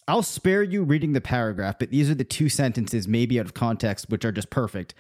I'll 0.06 0.22
spare 0.22 0.64
you 0.64 0.84
reading 0.84 1.14
the 1.14 1.22
paragraph, 1.22 1.80
but 1.80 1.90
these 1.90 2.10
are 2.10 2.16
the 2.16 2.26
two 2.26 2.50
sentences, 2.50 3.08
maybe 3.08 3.40
out 3.40 3.46
of 3.46 3.54
context, 3.54 4.10
which 4.10 4.26
are 4.26 4.34
just 4.34 4.50
perfect. 4.50 4.94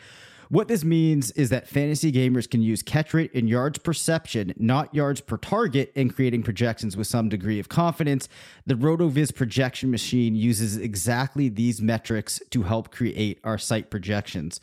What 0.50 0.68
this 0.68 0.84
means 0.84 1.32
is 1.32 1.50
that 1.50 1.68
fantasy 1.68 2.12
gamers 2.12 2.50
can 2.50 2.62
use 2.62 2.82
catch 2.82 3.14
rate 3.14 3.34
and 3.34 3.50
yards 3.50 3.80
per 3.80 3.94
reception, 3.94 4.54
not 4.58 4.94
yards 4.94 5.22
per 5.22 5.38
target, 5.38 5.92
in 5.96 6.10
creating 6.10 6.44
projections 6.44 6.98
with 6.98 7.08
some 7.08 7.30
degree 7.30 7.60
of 7.60 7.70
confidence. 7.70 8.28
The 8.66 8.74
RotoViz 8.74 9.36
projection 9.36 9.92
machine 9.92 10.36
uses 10.36 10.78
exactly 10.78 11.48
these 11.48 11.82
metrics 11.82 12.42
to 12.50 12.64
help 12.64 12.92
create 12.92 13.40
our 13.44 13.58
site 13.58 13.90
projections. 13.90 14.60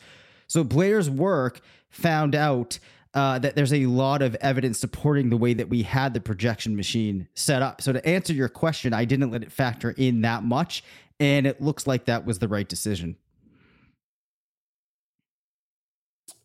So 0.47 0.63
Blair's 0.63 1.09
work 1.09 1.61
found 1.89 2.35
out 2.35 2.77
uh, 3.13 3.39
that 3.39 3.55
there's 3.55 3.73
a 3.73 3.85
lot 3.85 4.21
of 4.21 4.35
evidence 4.35 4.79
supporting 4.79 5.29
the 5.29 5.37
way 5.37 5.53
that 5.53 5.69
we 5.69 5.83
had 5.83 6.13
the 6.13 6.21
projection 6.21 6.75
machine 6.75 7.27
set 7.33 7.61
up. 7.61 7.81
So 7.81 7.93
to 7.93 8.05
answer 8.05 8.33
your 8.33 8.49
question, 8.49 8.93
I 8.93 9.05
didn't 9.05 9.31
let 9.31 9.43
it 9.43 9.51
factor 9.51 9.91
in 9.91 10.21
that 10.21 10.43
much, 10.43 10.83
and 11.19 11.47
it 11.47 11.61
looks 11.61 11.87
like 11.87 12.05
that 12.05 12.25
was 12.25 12.39
the 12.39 12.47
right 12.47 12.67
decision. 12.67 13.15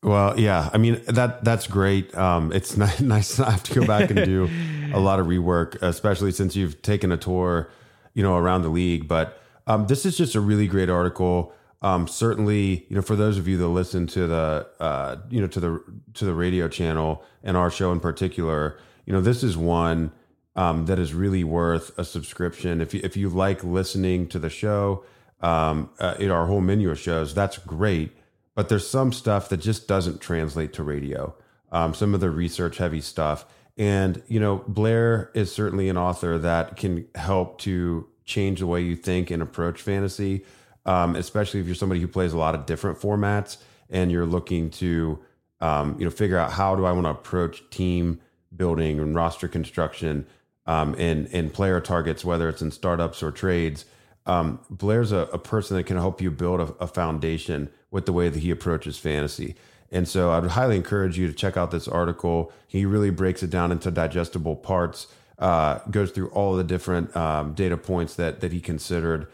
Well, 0.07 0.39
yeah. 0.39 0.71
I 0.73 0.79
mean 0.79 1.03
that 1.09 1.43
that's 1.45 1.67
great. 1.67 2.17
Um, 2.17 2.53
it's 2.53 2.77
ni- 3.01 3.07
nice 3.07 3.35
to 3.37 3.45
have 3.45 3.65
to 3.65 3.81
go 3.81 3.87
back 3.87 4.09
and 4.09 4.25
do 4.25 4.49
a 4.95 5.01
lot 5.01 5.19
of 5.19 5.27
rework, 5.27 5.83
especially 5.83 6.31
since 6.31 6.55
you've 6.55 6.81
taken 6.81 7.11
a 7.11 7.17
tour, 7.17 7.69
you 8.15 8.23
know, 8.23 8.37
around 8.37 8.63
the 8.63 8.69
league. 8.69 9.09
But 9.09 9.43
um, 9.67 9.89
this 9.89 10.07
is 10.07 10.17
just 10.17 10.37
a 10.37 10.41
really 10.41 10.69
great 10.69 10.89
article. 10.89 11.53
Um, 11.83 12.07
certainly, 12.07 12.87
you 12.89 12.95
know, 12.95 13.03
for 13.03 13.17
those 13.17 13.37
of 13.37 13.49
you 13.49 13.57
that 13.59 13.67
listen 13.67 14.07
to 14.09 14.29
the, 14.29 14.69
uh, 14.79 15.17
you 15.29 15.41
know, 15.41 15.49
to 15.49 15.59
the 15.59 15.83
to 16.15 16.25
the 16.25 16.35
radio 16.35 16.69
channel 16.69 17.25
and 17.43 17.57
our 17.57 17.71
show 17.71 17.91
in 17.91 17.99
particular, 17.99 18.79
you 19.07 19.13
know, 19.13 19.21
this 19.21 19.43
is 19.43 19.57
one 19.57 20.13
um, 20.55 20.87
that 20.87 21.01
is 21.01 21.15
really 21.15 21.43
worth 21.43 21.99
a 21.99 22.05
subscription. 22.05 22.81
If 22.81 22.95
you 22.95 23.01
if 23.03 23.17
you 23.17 23.29
like 23.29 23.65
listening 23.65 24.29
to 24.29 24.39
the 24.39 24.51
show, 24.51 25.05
um, 25.41 25.91
uh, 25.99 26.15
in 26.21 26.31
our 26.31 26.47
whole 26.47 26.61
menu 26.61 26.91
of 26.91 27.01
shows, 27.01 27.35
that's 27.35 27.59
great 27.59 28.16
but 28.57 28.69
there's 28.69 28.89
some 28.89 29.13
stuff 29.13 29.49
that 29.51 29.59
just 29.59 29.87
doesn't 29.87 30.21
translate 30.21 30.73
to 30.73 30.83
radio. 30.83 31.37
Um, 31.71 31.95
some 31.95 32.15
of 32.15 32.21
the 32.21 32.31
research 32.31 32.79
heavy 32.79 33.01
stuff, 33.01 33.45
and 33.77 34.23
you 34.27 34.41
know, 34.41 34.65
Blair 34.67 35.31
is 35.35 35.53
certainly 35.53 35.89
an 35.89 35.97
author 35.97 36.39
that 36.39 36.77
can 36.77 37.07
help 37.15 37.61
to 37.61 38.09
change 38.25 38.61
the 38.61 38.67
way 38.67 38.81
you 38.81 38.97
think 38.97 39.31
and 39.31 39.43
approach 39.43 39.83
fantasy, 39.83 40.45
um, 40.87 41.15
especially 41.15 41.61
if 41.61 41.67
you're 41.67 41.75
somebody 41.75 42.01
who 42.01 42.09
plays 42.09 42.33
a 42.33 42.39
lot 42.39 42.55
of 42.55 42.67
different 42.67 42.99
formats 42.99 43.59
and 43.91 44.11
you're 44.11 44.27
looking 44.27 44.71
to, 44.71 45.19
um, 45.61 45.95
you 45.99 46.05
know, 46.05 46.11
figure 46.11 46.39
out 46.39 46.53
how 46.53 46.75
do 46.75 46.85
I 46.85 46.93
want 46.93 47.05
to 47.05 47.11
approach 47.11 47.69
team 47.71 48.21
building 48.55 48.99
and 48.99 49.15
roster 49.15 49.49
construction 49.49 50.27
um, 50.67 50.95
and 50.99 51.29
and 51.33 51.53
player 51.53 51.81
targets, 51.81 52.25
whether 52.25 52.49
it's 52.49 52.63
in 52.63 52.71
startups 52.71 53.23
or 53.23 53.31
trades. 53.31 53.85
Um, 54.25 54.61
Blair's 54.71 55.13
a, 55.13 55.29
a 55.33 55.39
person 55.39 55.77
that 55.77 55.85
can 55.85 55.97
help 55.97 56.21
you 56.21 56.31
build 56.31 56.61
a, 56.61 56.75
a 56.81 56.87
foundation 56.87 57.71
with 57.97 58.05
the 58.05 58.13
way 58.13 58.29
that 58.29 58.41
he 58.41 58.51
approaches 58.51 58.99
fantasy. 58.99 59.57
And 59.91 60.07
so 60.07 60.31
I 60.31 60.39
would 60.39 60.51
highly 60.51 60.77
encourage 60.77 61.17
you 61.19 61.29
to 61.29 61.33
check 61.33 61.57
out 61.57 61.71
this 61.71 61.89
article. 61.89 62.53
He 62.69 62.85
really 62.85 63.09
breaks 63.09 63.43
it 63.43 63.49
down 63.49 63.73
into 63.73 63.91
digestible 63.91 64.55
parts, 64.55 65.07
uh, 65.39 65.79
goes 65.91 66.11
through 66.11 66.29
all 66.29 66.57
the 66.57 66.63
different 66.63 67.17
um, 67.17 67.55
data 67.55 67.79
points 67.79 68.15
that 68.17 68.41
that 68.41 68.53
he 68.53 68.61
considered 68.61 69.29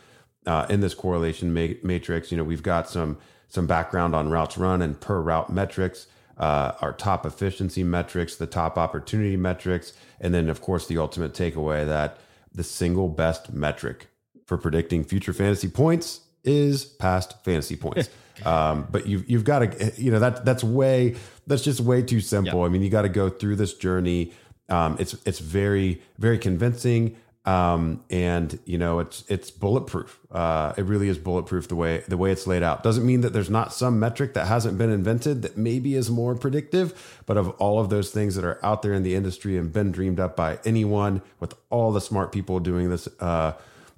uh, 0.46 0.66
in 0.70 0.78
this 0.78 0.94
correlation 0.94 1.52
ma- 1.52 1.74
matrix. 1.82 2.30
You 2.30 2.38
know, 2.38 2.44
we've 2.44 2.62
got 2.62 2.88
some 2.88 3.18
some 3.48 3.66
background 3.66 4.14
on 4.14 4.30
routes 4.30 4.56
run 4.56 4.80
and 4.80 5.00
per 5.00 5.20
route 5.20 5.50
metrics, 5.52 6.06
uh, 6.38 6.70
our 6.80 6.92
top 6.92 7.26
efficiency 7.26 7.82
metrics, 7.82 8.36
the 8.36 8.46
top 8.46 8.78
opportunity 8.78 9.36
metrics, 9.36 9.92
and 10.20 10.32
then 10.32 10.48
of 10.48 10.60
course 10.60 10.86
the 10.86 10.98
ultimate 10.98 11.32
takeaway 11.32 11.84
that 11.84 12.16
the 12.54 12.62
single 12.62 13.08
best 13.08 13.52
metric 13.52 14.06
for 14.46 14.56
predicting 14.56 15.02
future 15.02 15.32
fantasy 15.32 15.68
points 15.68 16.20
is 16.44 16.84
past 16.84 17.44
fantasy 17.44 17.74
points. 17.74 18.08
um, 18.44 18.86
but 18.90 19.06
you've 19.06 19.28
you've 19.28 19.44
got 19.44 19.60
to 19.60 19.92
you 19.96 20.10
know 20.10 20.18
that 20.18 20.44
that's 20.44 20.64
way 20.64 21.16
that's 21.46 21.62
just 21.62 21.80
way 21.80 22.02
too 22.02 22.20
simple. 22.20 22.62
I 22.62 22.68
mean, 22.68 22.82
you 22.82 22.90
got 22.90 23.02
to 23.02 23.08
go 23.08 23.28
through 23.28 23.56
this 23.56 23.74
journey. 23.74 24.32
Um, 24.68 24.96
it's 24.98 25.14
it's 25.26 25.38
very 25.38 26.00
very 26.18 26.38
convincing, 26.38 27.16
um, 27.44 28.02
and 28.10 28.58
you 28.64 28.78
know 28.78 29.00
it's 29.00 29.24
it's 29.28 29.50
bulletproof. 29.50 30.18
Uh, 30.30 30.72
it 30.76 30.84
really 30.84 31.08
is 31.08 31.18
bulletproof 31.18 31.68
the 31.68 31.76
way 31.76 32.02
the 32.08 32.16
way 32.16 32.30
it's 32.30 32.46
laid 32.46 32.62
out. 32.62 32.82
Doesn't 32.82 33.04
mean 33.04 33.20
that 33.22 33.32
there's 33.32 33.50
not 33.50 33.72
some 33.72 33.98
metric 33.98 34.34
that 34.34 34.46
hasn't 34.46 34.78
been 34.78 34.90
invented 34.90 35.42
that 35.42 35.56
maybe 35.56 35.94
is 35.94 36.10
more 36.10 36.34
predictive, 36.34 37.22
but 37.26 37.36
of 37.36 37.50
all 37.60 37.80
of 37.80 37.90
those 37.90 38.10
things 38.10 38.34
that 38.36 38.44
are 38.44 38.64
out 38.64 38.82
there 38.82 38.92
in 38.92 39.02
the 39.02 39.14
industry 39.14 39.56
and 39.58 39.72
been 39.72 39.92
dreamed 39.92 40.20
up 40.20 40.36
by 40.36 40.58
anyone 40.64 41.22
with 41.40 41.54
all 41.70 41.92
the 41.92 42.00
smart 42.00 42.32
people 42.32 42.60
doing 42.60 42.88
this 42.88 43.08
uh, 43.20 43.52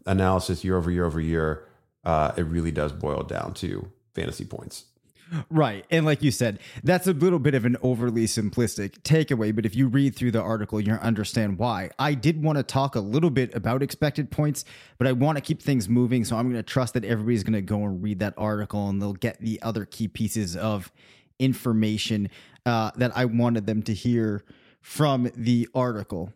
analysis 0.07 0.65
year 0.65 0.77
over 0.77 0.91
year 0.91 1.05
over 1.05 1.21
year, 1.21 1.67
uh, 2.05 2.33
it 2.37 2.43
really 2.43 2.73
does 2.73 2.93
boil 2.93 3.23
down 3.23 3.55
to 3.55 3.91
fantasy 4.15 4.45
points. 4.45 4.85
Right. 5.51 5.85
And 5.91 6.05
like 6.05 6.23
you 6.23 6.31
said, 6.31 6.59
that's 6.83 7.07
a 7.07 7.13
little 7.13 7.39
bit 7.39 7.55
of 7.55 7.65
an 7.65 7.77
overly 7.83 8.27
simplistic 8.27 9.01
takeaway, 9.01 9.55
but 9.55 9.65
if 9.65 9.75
you 9.75 9.89
read 9.89 10.15
through 10.15 10.33
the 10.33 10.41
article, 10.41 10.81
you'll 10.81 10.99
understand 10.99 11.59
why. 11.59 11.91
I 11.99 12.15
did 12.15 12.43
want 12.43 12.59
to 12.59 12.63
talk 12.63 12.95
a 12.95 13.01
little 13.01 13.31
bit 13.31 13.55
about 13.55 13.83
expected 13.83 14.31
points, 14.31 14.65
but 14.99 15.07
I 15.07 15.13
want 15.13 15.37
to 15.37 15.43
keep 15.43 15.63
things 15.63 15.89
moving. 15.89 16.25
So 16.25 16.37
I'm 16.37 16.45
going 16.45 16.57
to 16.57 16.63
trust 16.63 16.95
that 16.95 17.05
everybody's 17.05 17.43
going 17.43 17.55
to 17.55 17.63
go 17.63 17.85
and 17.85 18.03
read 18.03 18.19
that 18.21 18.35
article 18.37 18.89
and 18.89 19.01
they'll 19.01 19.15
get 19.15 19.41
the 19.41 19.61
other 19.63 19.87
key 19.87 20.09
pieces 20.09 20.57
of 20.57 20.93
information 21.39 22.29
uh, 22.67 22.91
that 22.97 23.17
I 23.17 23.25
wanted 23.25 23.67
them 23.67 23.83
to 23.85 23.95
hear 23.95 24.45
from 24.81 25.31
the 25.35 25.69
article. 25.75 26.33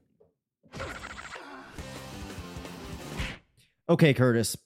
Okay, 3.89 4.15
Curtis. 4.15 4.57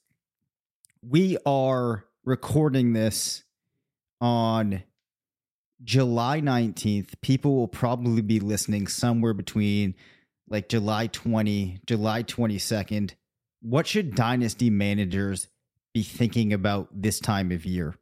We 1.09 1.37
are 1.45 2.05
recording 2.25 2.93
this 2.93 3.43
on 4.21 4.83
July 5.83 6.41
19th. 6.41 7.15
People 7.21 7.57
will 7.57 7.69
probably 7.69 8.23
be 8.23 8.41
listening 8.41 8.87
somewhere 8.87 9.35
between 9.35 9.95
like 10.49 10.69
July 10.69 11.09
20, 11.09 11.81
July 11.87 12.23
22nd. 12.23 13.13
What 13.61 13.87
should 13.87 14.15
dynasty 14.15 14.71
managers 14.71 15.49
be 15.95 16.03
thinking 16.03 16.53
about 16.53 16.89
this 16.93 17.21
time 17.21 17.51
of 17.51 17.65
year? 17.65 17.97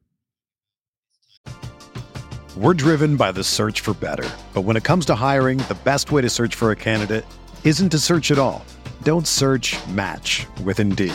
We're 2.57 2.75
driven 2.75 3.17
by 3.17 3.33
the 3.33 3.45
search 3.45 3.81
for 3.81 3.95
better. 3.95 4.29
But 4.53 4.63
when 4.63 4.77
it 4.77 4.85
comes 4.85 5.07
to 5.07 5.15
hiring, 5.15 5.59
the 5.59 5.79
best 5.85 6.13
way 6.13 6.21
to 6.23 6.29
search 6.29 6.55
for 6.55 6.73
a 6.73 6.77
candidate 6.77 7.25
isn't 7.65 7.91
to 7.91 7.99
search 7.99 8.31
at 8.31 8.39
all. 8.39 8.65
Don't 9.03 9.27
search 9.27 9.77
match 9.89 10.47
with 10.65 10.81
Indeed. 10.81 11.15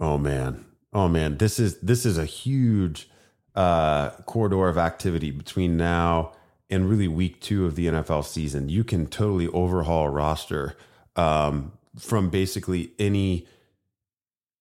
Oh 0.00 0.18
man. 0.18 0.64
Oh 0.92 1.08
man. 1.08 1.38
This 1.38 1.58
is 1.58 1.78
this 1.80 2.04
is 2.04 2.18
a 2.18 2.24
huge 2.24 3.08
uh 3.54 4.10
corridor 4.26 4.68
of 4.68 4.76
activity 4.76 5.30
between 5.30 5.76
now 5.76 6.32
and 6.70 6.88
really 6.88 7.06
week 7.06 7.40
two 7.40 7.66
of 7.66 7.76
the 7.76 7.86
NFL 7.86 8.24
season. 8.24 8.68
You 8.68 8.82
can 8.84 9.06
totally 9.06 9.48
overhaul 9.48 10.06
a 10.06 10.10
roster 10.10 10.76
um 11.16 11.72
from 11.98 12.30
basically 12.30 12.90
any 12.98 13.46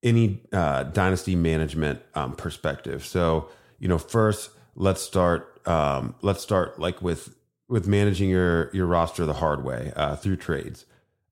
any 0.04 0.42
uh 0.52 0.84
dynasty 0.84 1.36
management 1.36 2.02
um 2.14 2.34
perspective. 2.36 3.06
So, 3.06 3.50
you 3.80 3.88
know, 3.88 3.98
first 3.98 4.52
let's 4.76 5.02
start 5.02 5.66
um 5.68 6.16
let's 6.22 6.42
start 6.42 6.80
like 6.80 7.02
with 7.02 7.36
with 7.68 7.88
managing 7.88 8.30
your 8.30 8.70
your 8.76 8.86
roster 8.86 9.26
the 9.26 9.34
hard 9.34 9.64
way 9.64 9.92
uh 9.96 10.16
through 10.16 10.36
trades. 10.36 10.86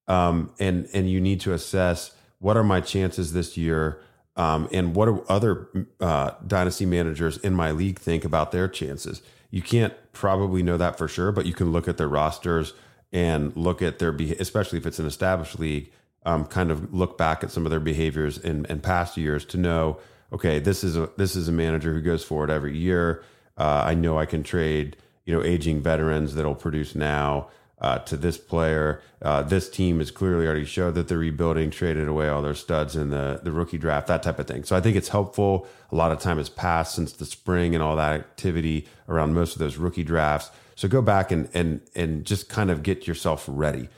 Um 0.08 0.52
and 0.60 0.90
and 0.94 1.10
you 1.10 1.22
need 1.22 1.42
to 1.42 1.54
assess 1.54 2.16
what 2.42 2.58
are 2.58 2.64
my 2.64 2.82
chances 2.82 3.32
this 3.32 3.56
year? 3.56 4.02
Um, 4.36 4.68
and 4.74 4.96
what 4.96 5.06
do 5.06 5.24
other 5.30 5.68
uh, 6.00 6.32
dynasty 6.46 6.86
managers 6.86 7.38
in 7.38 7.54
my 7.54 7.72
league 7.72 8.00
think 8.00 8.26
about 8.26 8.52
their 8.52 8.68
chances? 8.68 9.22
You 9.52 9.62
can't 9.62 9.94
probably 10.12 10.64
know 10.64 10.78
that 10.78 10.98
for 10.98 11.08
sure, 11.08 11.32
but 11.32 11.46
you 11.46 11.54
can 11.54 11.72
look 11.72 11.88
at 11.88 11.98
their 11.98 12.08
rosters 12.08 12.74
and 13.14 13.56
look 13.56 13.82
at 13.82 14.00
their, 14.00 14.12
be- 14.12 14.36
especially 14.36 14.80
if 14.80 14.86
it's 14.86 15.00
an 15.00 15.06
established 15.06 15.60
league, 15.60 15.92
um, 16.26 16.46
kind 16.46 16.72
of 16.72 16.94
look 16.94 17.18
back 17.18 17.44
at 17.44 17.52
some 17.52 17.66
of 17.66 17.70
their 17.70 17.80
behaviors 17.80 18.38
in, 18.38 18.66
in 18.66 18.80
past 18.80 19.18
years 19.18 19.46
to 19.46 19.58
know, 19.58 20.00
okay, 20.34 20.60
this 20.60 20.84
is 20.84 20.98
a 20.98 21.10
this 21.18 21.36
is 21.36 21.48
a 21.48 21.52
manager 21.52 21.94
who 21.94 22.02
goes 22.02 22.24
forward 22.24 22.50
every 22.50 22.78
year. 22.78 23.24
Uh, 23.58 23.84
I 23.86 23.94
know 23.94 24.18
I 24.18 24.26
can 24.26 24.44
trade, 24.44 24.98
you 25.26 25.36
know, 25.36 25.44
aging 25.44 25.82
veterans 25.82 26.36
that'll 26.36 26.56
produce 26.56 26.96
now 26.96 27.50
uh, 27.82 27.98
to 28.00 28.16
this 28.16 28.38
player. 28.38 29.02
Uh, 29.22 29.42
this 29.42 29.70
team 29.70 30.00
has 30.00 30.12
clearly 30.12 30.46
already 30.46 30.66
showed 30.66 30.96
that 30.96 31.08
they're 31.08 31.18
rebuilding, 31.18 31.72
traded 31.72 32.08
away 32.08 32.30
all 32.30 32.42
their 32.42 32.54
studs 32.54 32.96
in 32.96 33.10
the, 33.10 33.42
the 33.44 33.52
rookie 33.52 33.78
draft, 33.78 34.08
that 34.08 34.24
type 34.24 34.40
of 34.40 34.48
thing. 34.48 34.64
So 34.64 34.76
I 34.76 34.82
think 34.82 34.96
it's 34.96 35.10
helpful. 35.10 35.68
A 35.92 35.96
lot 35.96 36.12
of 36.12 36.20
time 36.20 36.38
has 36.38 36.50
passed 36.50 36.96
since 36.96 37.12
the 37.12 37.26
spring 37.26 37.74
and 37.74 37.84
all 37.84 37.96
that 37.96 38.14
activity 38.14 38.88
around 39.10 39.34
most 39.34 39.54
of 39.54 39.60
those 39.60 39.78
rookie 39.78 40.04
drafts. 40.04 40.52
So 40.76 40.88
go 40.88 41.02
back 41.02 41.32
and 41.32 41.50
and 41.54 41.82
and 41.96 42.26
just 42.26 42.50
kind 42.50 42.72
of 42.72 42.82
get 42.82 43.08
yourself 43.08 43.46
ready. 43.48 43.90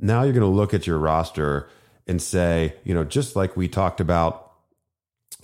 Now 0.00 0.22
you're 0.22 0.32
going 0.32 0.40
to 0.40 0.46
look 0.46 0.72
at 0.72 0.86
your 0.86 0.98
roster 0.98 1.68
and 2.06 2.20
say, 2.20 2.74
you 2.84 2.94
know, 2.94 3.04
just 3.04 3.36
like 3.36 3.56
we 3.56 3.68
talked 3.68 4.00
about, 4.00 4.52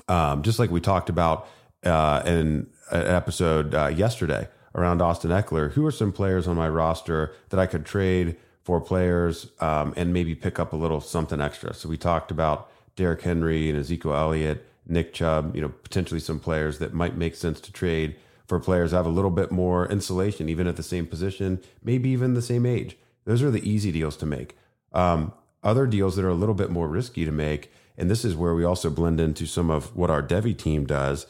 um, 0.08 0.42
just 0.42 0.58
like 0.58 0.70
we 0.70 0.80
talked 0.80 1.08
about 1.08 1.46
uh, 1.84 2.22
in 2.24 2.66
an 2.90 3.06
episode 3.06 3.74
uh, 3.74 3.88
yesterday 3.88 4.48
around 4.74 5.02
Austin 5.02 5.30
Ekeler. 5.30 5.72
who 5.72 5.84
are 5.84 5.90
some 5.90 6.12
players 6.12 6.46
on 6.46 6.56
my 6.56 6.68
roster 6.68 7.32
that 7.48 7.60
I 7.60 7.66
could 7.66 7.84
trade 7.84 8.36
for 8.62 8.80
players 8.80 9.48
um, 9.60 9.92
and 9.96 10.12
maybe 10.12 10.34
pick 10.34 10.58
up 10.58 10.72
a 10.72 10.76
little 10.76 11.00
something 11.00 11.40
extra. 11.40 11.74
So 11.74 11.88
we 11.88 11.96
talked 11.96 12.30
about 12.30 12.70
Derrick 12.96 13.22
Henry 13.22 13.68
and 13.68 13.78
Ezekiel 13.78 14.14
Elliott, 14.14 14.66
Nick 14.86 15.12
Chubb, 15.12 15.54
you 15.54 15.62
know, 15.62 15.68
potentially 15.68 16.20
some 16.20 16.40
players 16.40 16.78
that 16.78 16.92
might 16.92 17.16
make 17.16 17.34
sense 17.34 17.60
to 17.60 17.72
trade 17.72 18.16
for 18.50 18.58
players 18.58 18.90
have 18.90 19.06
a 19.06 19.10
little 19.10 19.30
bit 19.30 19.52
more 19.52 19.86
insulation, 19.86 20.48
even 20.48 20.66
at 20.66 20.74
the 20.76 20.82
same 20.82 21.06
position, 21.06 21.60
maybe 21.84 22.08
even 22.10 22.34
the 22.34 22.42
same 22.42 22.66
age. 22.66 22.96
Those 23.24 23.42
are 23.42 23.50
the 23.50 23.68
easy 23.68 23.92
deals 23.92 24.16
to 24.16 24.26
make. 24.26 24.56
Um, 24.92 25.32
other 25.62 25.86
deals 25.86 26.16
that 26.16 26.24
are 26.24 26.30
a 26.30 26.34
little 26.34 26.54
bit 26.54 26.68
more 26.68 26.88
risky 26.88 27.24
to 27.24 27.30
make, 27.30 27.72
and 27.96 28.10
this 28.10 28.24
is 28.24 28.34
where 28.34 28.52
we 28.52 28.64
also 28.64 28.90
blend 28.90 29.20
into 29.20 29.46
some 29.46 29.70
of 29.70 29.94
what 29.94 30.10
our 30.10 30.22
Devy 30.22 30.58
team 30.58 30.84
does, 30.84 31.26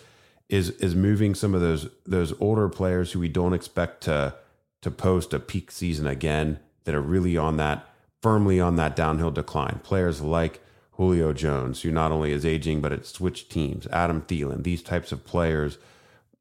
is 0.50 0.70
is 0.70 0.94
moving 0.94 1.34
some 1.34 1.54
of 1.54 1.60
those 1.60 1.88
those 2.04 2.34
older 2.40 2.68
players 2.68 3.12
who 3.12 3.20
we 3.20 3.28
don't 3.28 3.54
expect 3.54 4.02
to 4.02 4.34
to 4.82 4.90
post 4.90 5.32
a 5.32 5.38
peak 5.38 5.70
season 5.70 6.06
again 6.06 6.58
that 6.84 6.94
are 6.94 7.00
really 7.00 7.36
on 7.36 7.56
that 7.56 7.88
firmly 8.20 8.60
on 8.60 8.76
that 8.76 8.96
downhill 8.96 9.30
decline. 9.30 9.80
Players 9.82 10.20
like 10.20 10.60
Julio 10.92 11.32
Jones, 11.32 11.82
who 11.82 11.92
not 11.92 12.12
only 12.12 12.32
is 12.32 12.44
aging 12.44 12.80
but 12.80 12.92
it 12.92 13.06
switched 13.06 13.50
teams, 13.50 13.86
Adam 13.92 14.22
Thielen, 14.22 14.64
these 14.64 14.82
types 14.82 15.12
of 15.12 15.24
players 15.24 15.78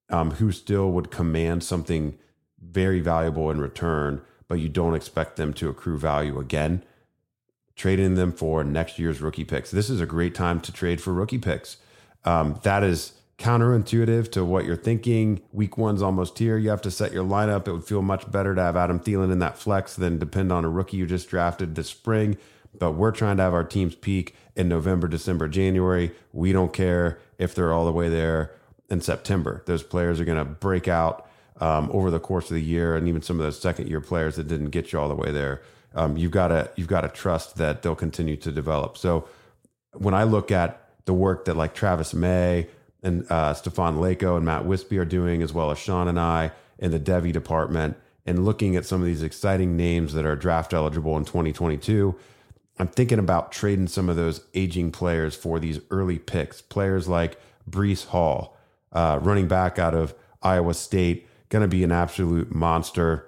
um, 0.10 0.32
who 0.32 0.52
still 0.52 0.92
would 0.92 1.12
command 1.12 1.64
something 1.64 2.18
very 2.60 3.00
valuable 3.00 3.52
in 3.52 3.62
return, 3.62 4.22
but 4.48 4.56
you 4.56 4.68
don't 4.68 4.96
expect 4.96 5.36
them 5.36 5.54
to 5.54 5.70
accrue 5.70 6.00
value 6.00 6.40
again. 6.40 6.84
Trading 7.76 8.16
them 8.16 8.34
for 8.34 8.64
next 8.64 9.00
year's 9.00 9.22
rookie 9.22 9.46
picks. 9.46 9.72
This 9.72 9.90
is 9.90 10.02
a 10.02 10.06
great 10.06 10.36
time 10.36 10.60
to 10.62 10.72
trade 10.72 11.00
for 11.00 11.14
rookie 11.14 11.38
picks. 11.38 11.78
Um, 12.26 12.60
that 12.64 12.84
is 12.84 13.14
counterintuitive 13.40 14.32
to 14.34 14.46
what 14.46 14.66
you're 14.66 14.76
thinking. 14.76 15.42
Week 15.52 15.78
one's 15.78 16.02
almost 16.02 16.38
here. 16.38 16.58
You 16.58 16.70
have 16.70 16.82
to 16.84 16.92
set 16.92 17.14
your 17.14 17.24
lineup. 17.24 17.68
It 17.68 17.72
would 17.72 17.86
feel 17.86 18.02
much 18.02 18.30
better 18.30 18.54
to 18.54 18.62
have 18.62 18.76
Adam 18.76 19.00
Thielen 19.00 19.32
in 19.32 19.40
that 19.40 19.58
flex 19.58 19.96
than 19.96 20.20
depend 20.20 20.52
on 20.52 20.66
a 20.66 20.70
rookie 20.70 20.98
you 20.98 21.08
just 21.08 21.30
drafted 21.30 21.76
this 21.76 21.88
spring. 21.88 22.38
But 22.78 22.92
we're 22.92 23.12
trying 23.12 23.38
to 23.38 23.44
have 23.44 23.54
our 23.54 23.64
teams 23.64 23.96
peak 23.96 24.36
in 24.56 24.68
November, 24.68 25.08
December, 25.08 25.48
January. 25.48 26.12
We 26.34 26.52
don't 26.52 26.74
care 26.74 27.20
if 27.38 27.56
they're 27.56 27.74
all 27.74 27.86
the 27.86 27.92
way 27.92 28.10
there 28.10 28.52
in 28.90 29.02
September. 29.02 29.64
Those 29.66 29.84
players 29.84 30.20
are 30.20 30.26
going 30.26 30.38
to 30.38 30.46
break 30.46 30.88
out 30.88 31.28
um, 31.62 31.90
over 31.92 32.12
the 32.12 32.20
course 32.20 32.50
of 32.52 32.56
the 32.56 32.62
year, 32.62 32.96
and 32.96 33.08
even 33.08 33.22
some 33.22 33.40
of 33.40 33.46
those 33.46 33.60
second 33.60 33.88
year 33.88 34.02
players 34.02 34.36
that 34.36 34.48
didn't 34.48 34.70
get 34.70 34.92
you 34.92 35.00
all 35.00 35.10
the 35.10 35.16
way 35.16 35.32
there. 35.32 35.62
Um, 35.96 36.18
you've 36.18 36.32
got 36.32 36.50
to 36.50 36.70
you've 36.76 36.88
got 36.88 37.02
to 37.02 37.10
trust 37.10 37.58
that 37.58 37.82
they'll 37.82 37.96
continue 37.96 38.36
to 38.38 38.52
develop. 38.52 38.98
So 38.98 39.28
when 39.94 40.14
I 40.14 40.24
look 40.24 40.52
at 40.52 40.90
the 41.06 41.14
work 41.14 41.46
that 41.46 41.56
like 41.56 41.74
Travis 41.74 42.14
May 42.14 42.68
and 43.02 43.30
uh, 43.32 43.54
Stefan 43.54 43.98
Lako 43.98 44.38
and 44.38 44.46
Matt 44.46 44.66
Wispy 44.66 44.98
are 44.98 45.06
doing, 45.06 45.42
as 45.42 45.54
well 45.54 45.72
as 45.72 45.78
Sean 45.78 46.08
and 46.08 46.20
I 46.20 46.52
in 46.78 46.92
the 46.92 47.00
Devy 47.00 47.32
department, 47.32 47.98
and 48.26 48.46
looking 48.46 48.76
at 48.76 48.86
some 48.86 49.02
of 49.02 49.08
these 49.08 49.24
exciting 49.24 49.78
names 49.78 50.14
that 50.14 50.26
are 50.26 50.36
draft 50.36 50.74
eligible 50.74 51.18
in 51.18 51.26
2022. 51.26 52.16
I'm 52.78 52.88
thinking 52.88 53.20
about 53.20 53.52
trading 53.52 53.88
some 53.88 54.08
of 54.08 54.16
those 54.16 54.42
aging 54.54 54.92
players 54.92 55.36
for 55.36 55.60
these 55.60 55.80
early 55.92 56.18
picks. 56.18 56.62
Players 56.62 57.10
like 57.10 57.38
Breece 57.70 58.08
Hall, 58.08 58.58
uh, 58.94 59.20
running 59.22 59.50
back 59.50 59.78
out 59.78 59.94
of 59.94 60.16
Iowa 60.42 60.74
State, 60.74 61.28
going 61.50 61.62
to 61.62 61.68
be 61.68 61.84
an 61.84 61.92
absolute 61.92 62.54
monster 62.54 63.28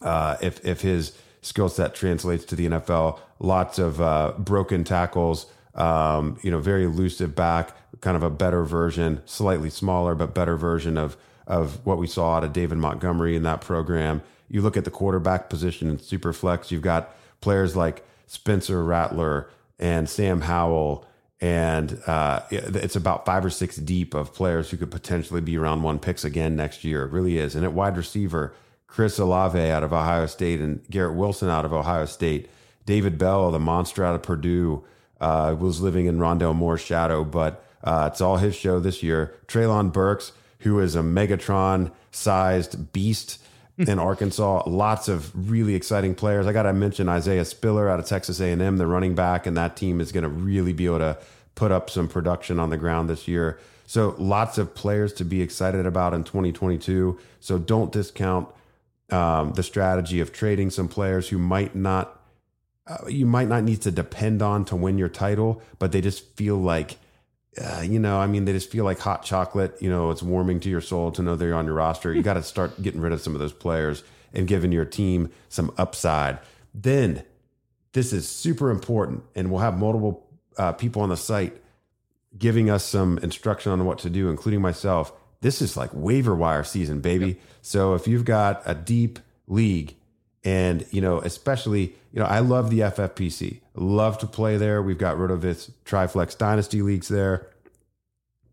uh, 0.00 0.36
if 0.40 0.64
if 0.64 0.80
his 0.80 1.16
skill 1.42 1.68
set 1.68 1.94
translates 1.94 2.44
to 2.46 2.56
the 2.56 2.66
NFL. 2.66 3.18
Lots 3.38 3.78
of 3.78 4.00
uh, 4.00 4.32
broken 4.38 4.82
tackles, 4.84 5.46
um, 5.74 6.38
you 6.42 6.50
know, 6.50 6.58
very 6.58 6.84
elusive 6.84 7.34
back, 7.34 7.76
kind 8.00 8.16
of 8.16 8.22
a 8.22 8.30
better 8.30 8.64
version, 8.64 9.22
slightly 9.24 9.70
smaller 9.70 10.14
but 10.14 10.34
better 10.34 10.56
version 10.56 10.96
of 10.96 11.16
of 11.46 11.84
what 11.84 11.98
we 11.98 12.06
saw 12.06 12.36
out 12.36 12.44
of 12.44 12.54
David 12.54 12.78
Montgomery 12.78 13.36
in 13.36 13.42
that 13.42 13.60
program. 13.60 14.22
You 14.48 14.62
look 14.62 14.76
at 14.76 14.84
the 14.84 14.90
quarterback 14.90 15.50
position 15.50 15.90
in 15.90 15.98
Superflex, 15.98 16.70
you've 16.70 16.82
got 16.82 17.14
players 17.42 17.76
like 17.76 18.02
Spencer 18.26 18.82
Rattler 18.82 19.50
and 19.78 20.08
Sam 20.08 20.40
Howell 20.40 21.06
and 21.44 22.00
uh, 22.06 22.40
it's 22.50 22.96
about 22.96 23.26
five 23.26 23.44
or 23.44 23.50
six 23.50 23.76
deep 23.76 24.14
of 24.14 24.32
players 24.32 24.70
who 24.70 24.78
could 24.78 24.90
potentially 24.90 25.42
be 25.42 25.58
round 25.58 25.82
one 25.82 25.98
picks 25.98 26.24
again 26.24 26.56
next 26.56 26.84
year. 26.84 27.04
It 27.04 27.12
really 27.12 27.36
is. 27.36 27.54
And 27.54 27.64
at 27.64 27.74
wide 27.74 27.98
receiver, 27.98 28.54
Chris 28.86 29.18
Olave 29.18 29.60
out 29.60 29.82
of 29.82 29.92
Ohio 29.92 30.24
State 30.24 30.60
and 30.60 30.82
Garrett 30.88 31.16
Wilson 31.16 31.50
out 31.50 31.66
of 31.66 31.72
Ohio 31.74 32.06
State. 32.06 32.48
David 32.86 33.18
Bell, 33.18 33.50
the 33.50 33.58
monster 33.58 34.02
out 34.04 34.14
of 34.14 34.22
Purdue, 34.22 34.84
uh, 35.24 35.54
was 35.54 35.80
living 35.80 36.04
in 36.04 36.18
Rondale 36.18 36.54
Moore's 36.54 36.82
shadow, 36.82 37.24
but 37.24 37.64
uh, 37.82 38.10
it's 38.12 38.20
all 38.20 38.36
his 38.36 38.54
show 38.54 38.78
this 38.78 39.02
year. 39.02 39.34
Treylon 39.46 39.90
Burks, 39.90 40.32
who 40.60 40.78
is 40.80 40.94
a 40.94 41.00
Megatron 41.00 41.90
sized 42.10 42.92
beast 42.92 43.40
in 43.78 43.98
Arkansas. 43.98 44.64
Lots 44.66 45.08
of 45.08 45.50
really 45.50 45.74
exciting 45.74 46.14
players. 46.14 46.46
I 46.46 46.52
got 46.52 46.64
to 46.64 46.74
mention 46.74 47.08
Isaiah 47.08 47.46
Spiller 47.46 47.88
out 47.88 48.00
of 48.00 48.06
Texas 48.06 48.38
A&M, 48.38 48.76
the 48.76 48.86
running 48.86 49.14
back, 49.14 49.46
and 49.46 49.56
that 49.56 49.76
team 49.76 49.98
is 49.98 50.12
going 50.12 50.24
to 50.24 50.28
really 50.28 50.74
be 50.74 50.84
able 50.84 50.98
to 50.98 51.16
put 51.54 51.72
up 51.72 51.88
some 51.88 52.06
production 52.06 52.58
on 52.58 52.68
the 52.68 52.76
ground 52.76 53.08
this 53.08 53.26
year. 53.26 53.58
So 53.86 54.14
lots 54.18 54.58
of 54.58 54.74
players 54.74 55.14
to 55.14 55.24
be 55.24 55.40
excited 55.40 55.86
about 55.86 56.12
in 56.12 56.24
2022. 56.24 57.18
So 57.40 57.58
don't 57.58 57.90
discount 57.90 58.48
um, 59.10 59.54
the 59.54 59.62
strategy 59.62 60.20
of 60.20 60.34
trading 60.34 60.68
some 60.68 60.88
players 60.88 61.30
who 61.30 61.38
might 61.38 61.74
not 61.74 62.20
uh, 62.86 63.06
you 63.08 63.26
might 63.26 63.48
not 63.48 63.64
need 63.64 63.82
to 63.82 63.90
depend 63.90 64.42
on 64.42 64.64
to 64.66 64.76
win 64.76 64.98
your 64.98 65.08
title, 65.08 65.62
but 65.78 65.92
they 65.92 66.00
just 66.00 66.36
feel 66.36 66.56
like 66.56 66.98
uh, 67.56 67.82
you 67.82 68.00
know, 68.00 68.18
I 68.18 68.26
mean, 68.26 68.44
they 68.44 68.52
just 68.52 68.70
feel 68.70 68.84
like 68.84 68.98
hot 68.98 69.22
chocolate. 69.22 69.76
You 69.80 69.88
know, 69.88 70.10
it's 70.10 70.22
warming 70.22 70.60
to 70.60 70.68
your 70.68 70.80
soul 70.80 71.12
to 71.12 71.22
know 71.22 71.36
they're 71.36 71.54
on 71.54 71.66
your 71.66 71.74
roster. 71.74 72.12
You 72.12 72.22
got 72.24 72.34
to 72.34 72.42
start 72.42 72.80
getting 72.82 73.00
rid 73.00 73.12
of 73.12 73.20
some 73.20 73.34
of 73.34 73.40
those 73.40 73.52
players 73.52 74.02
and 74.32 74.48
giving 74.48 74.72
your 74.72 74.84
team 74.84 75.30
some 75.48 75.72
upside. 75.78 76.38
Then, 76.74 77.22
this 77.92 78.12
is 78.12 78.28
super 78.28 78.70
important, 78.70 79.22
and 79.36 79.50
we'll 79.50 79.60
have 79.60 79.78
multiple 79.78 80.26
uh, 80.58 80.72
people 80.72 81.02
on 81.02 81.10
the 81.10 81.16
site 81.16 81.56
giving 82.36 82.68
us 82.68 82.84
some 82.84 83.18
instruction 83.18 83.70
on 83.70 83.84
what 83.84 83.98
to 84.00 84.10
do, 84.10 84.28
including 84.28 84.60
myself. 84.60 85.12
This 85.40 85.62
is 85.62 85.76
like 85.76 85.90
waiver 85.92 86.34
wire 86.34 86.64
season, 86.64 87.00
baby. 87.00 87.26
Yep. 87.26 87.36
So 87.62 87.94
if 87.94 88.08
you've 88.08 88.24
got 88.24 88.62
a 88.66 88.74
deep 88.74 89.20
league, 89.46 89.94
and 90.42 90.84
you 90.90 91.00
know, 91.00 91.20
especially 91.20 91.94
you 92.14 92.20
know, 92.20 92.26
I 92.26 92.38
love 92.38 92.70
the 92.70 92.78
FFPC. 92.78 93.60
Love 93.74 94.18
to 94.18 94.28
play 94.28 94.56
there. 94.56 94.80
We've 94.80 94.96
got 94.96 95.18
its 95.44 95.72
Triflex 95.84 96.38
Dynasty 96.38 96.80
leagues 96.80 97.08
there. 97.08 97.48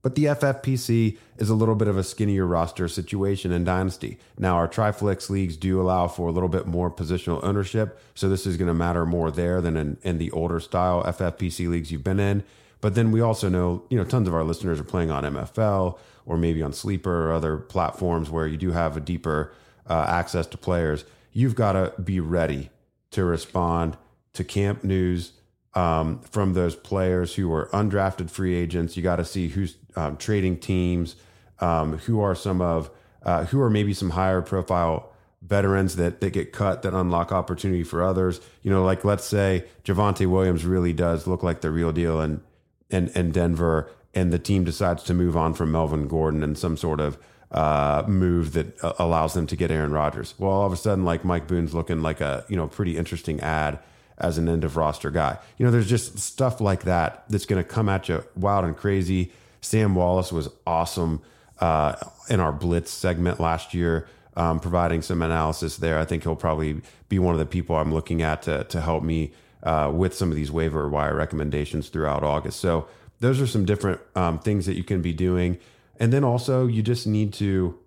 But 0.02 0.16
the 0.16 0.26
FFPC 0.26 1.20
is 1.38 1.52
a 1.52 1.54
little 1.54 1.76
bit 1.76 1.88
of 1.88 1.96
a 1.96 2.04
skinnier 2.04 2.48
roster 2.48 2.88
situation 2.88 3.52
in 3.52 3.64
Dynasty. 3.64 4.18
Now, 4.36 4.56
our 4.56 4.68
Triflex 4.68 5.30
leagues 5.30 5.58
do 5.58 5.80
allow 5.80 6.08
for 6.08 6.28
a 6.28 6.32
little 6.32 6.50
bit 6.50 6.66
more 6.66 6.90
positional 6.90 7.40
ownership. 7.44 8.00
So 8.16 8.28
this 8.28 8.48
is 8.48 8.58
going 8.58 8.68
to 8.68 8.74
matter 8.74 9.06
more 9.06 9.30
there 9.30 9.62
than 9.62 9.78
in, 9.78 9.98
in 10.02 10.18
the 10.18 10.32
older 10.32 10.60
style 10.60 11.04
FFPC 11.04 11.70
leagues 11.70 11.92
you've 11.92 12.04
been 12.04 12.20
in. 12.20 12.44
But 12.82 12.96
then 12.96 13.12
we 13.12 13.22
also 13.22 13.48
know, 13.48 13.84
you 13.92 13.98
know, 14.00 14.06
tons 14.06 14.28
of 14.28 14.34
our 14.34 14.44
listeners 14.44 14.80
are 14.80 14.84
playing 14.84 15.12
on 15.12 15.24
MFL 15.24 16.00
or 16.26 16.36
maybe 16.36 16.64
on 16.64 16.74
Sleeper 16.74 17.30
or 17.30 17.32
other 17.32 17.58
platforms 17.58 18.32
where 18.32 18.48
you 18.48 18.58
do 18.58 18.72
have 18.72 18.98
a 18.98 19.00
deeper 19.00 19.54
uh, 19.88 20.06
access 20.08 20.48
to 20.48 20.58
players. 20.58 21.06
You've 21.32 21.54
got 21.54 21.74
to 21.74 21.94
be 22.02 22.20
ready 22.20 22.72
to 23.12 23.24
respond 23.24 23.98
to 24.34 24.44
camp 24.44 24.84
news 24.84 25.34
um, 25.74 26.20
from 26.22 26.54
those 26.54 26.76
players 26.76 27.36
who 27.36 27.52
are 27.54 27.68
undrafted 27.68 28.30
free 28.30 28.56
agents. 28.56 28.98
You 28.98 29.04
got 29.04 29.18
to 29.18 29.26
see 29.26 29.50
who's 29.50 29.78
um, 29.96 30.18
trading 30.18 30.58
teams, 30.58 31.16
um, 31.60 31.98
who 32.00 32.22
are 32.22 32.36
some 32.36 32.62
of, 32.62 32.90
uh, 33.24 33.46
who 33.46 33.62
are 33.62 33.70
maybe 33.70 33.94
some 33.94 34.12
higher 34.12 34.42
profile 34.42 35.12
veterans 35.42 35.96
that, 35.96 36.22
that 36.22 36.32
get 36.34 36.52
cut 36.52 36.82
that 36.84 36.94
unlock 36.94 37.32
opportunity 37.32 37.84
for 37.84 38.04
others. 38.04 38.42
You 38.62 38.72
know, 38.72 38.84
like 38.84 39.04
let's 39.04 39.26
say 39.26 39.66
Javonte 39.84 40.28
Williams 40.28 40.66
really 40.66 40.94
does 40.94 41.28
look 41.28 41.44
like 41.44 41.62
the 41.62 41.72
real 41.72 41.92
deal 41.92 42.22
in, 42.22 42.42
in, 42.90 43.10
in 43.10 43.32
Denver, 43.32 43.90
and 44.14 44.32
the 44.32 44.40
team 44.40 44.64
decides 44.64 45.04
to 45.04 45.14
move 45.14 45.38
on 45.38 45.54
from 45.54 45.72
Melvin 45.72 46.08
Gordon 46.08 46.44
and 46.44 46.58
some 46.58 46.78
sort 46.78 47.00
of 47.00 47.18
uh, 47.52 48.04
move 48.08 48.54
that 48.54 48.82
uh, 48.84 48.94
allows 49.00 49.34
them 49.34 49.46
to 49.48 49.56
get 49.56 49.72
Aaron 49.72 49.92
Rodgers. 49.92 50.34
Well, 50.38 50.52
all 50.52 50.66
of 50.66 50.74
a 50.74 50.78
sudden, 50.78 51.04
like 51.04 51.26
Mike 51.26 51.48
Boone's 51.48 51.74
looking 51.74 52.02
like 52.02 52.22
a 52.22 52.46
you 52.48 52.56
know 52.56 52.68
pretty 52.68 52.98
interesting 52.98 53.40
ad 53.42 53.80
as 54.18 54.38
an 54.38 54.48
end 54.48 54.64
of 54.64 54.78
roster 54.78 55.12
guy. 55.12 55.38
You 55.58 55.66
know, 55.66 55.72
there's 55.72 55.90
just 55.90 56.20
stuff 56.20 56.62
like 56.62 56.84
that 56.84 57.26
that's 57.30 57.46
going 57.46 57.62
to 57.62 57.68
come 57.68 57.90
at 57.90 58.08
you 58.08 58.24
wild 58.36 58.66
and 58.66 58.78
crazy. 58.78 59.32
Sam 59.62 59.96
Wallace 59.96 60.32
was 60.32 60.50
awesome 60.66 61.22
uh, 61.60 61.96
in 62.30 62.40
our 62.40 62.52
Blitz 62.52 62.92
segment 62.92 63.40
last 63.40 63.74
year, 63.74 64.08
um, 64.36 64.60
providing 64.60 65.02
some 65.02 65.22
analysis 65.22 65.78
there. 65.78 66.00
I 66.00 66.06
think 66.06 66.24
he'll 66.24 66.36
probably 66.36 66.82
be 67.10 67.20
one 67.20 67.34
of 67.34 67.40
the 67.40 67.46
people 67.46 67.76
I'm 67.76 67.94
looking 67.94 68.22
at 68.22 68.44
to 68.44 68.64
to 68.66 68.82
help 68.82 69.04
me 69.04 69.34
uh, 69.64 69.92
with 69.94 70.16
some 70.16 70.30
of 70.30 70.36
these 70.36 70.52
waiver 70.52 70.88
wire 70.88 71.16
recommendations 71.16 71.90
throughout 71.90 72.24
August. 72.24 72.60
So 72.60 72.88
those 73.20 73.40
are 73.40 73.48
some 73.48 73.66
different 73.66 74.02
um, 74.16 74.40
things 74.40 74.66
that 74.66 74.76
you 74.76 74.84
can 74.84 75.02
be 75.02 75.14
doing. 75.14 75.60
And 76.02 76.12
then 76.12 76.24
also, 76.24 76.66
you 76.66 76.82
just 76.82 77.06
need 77.06 77.32
to 77.34 77.78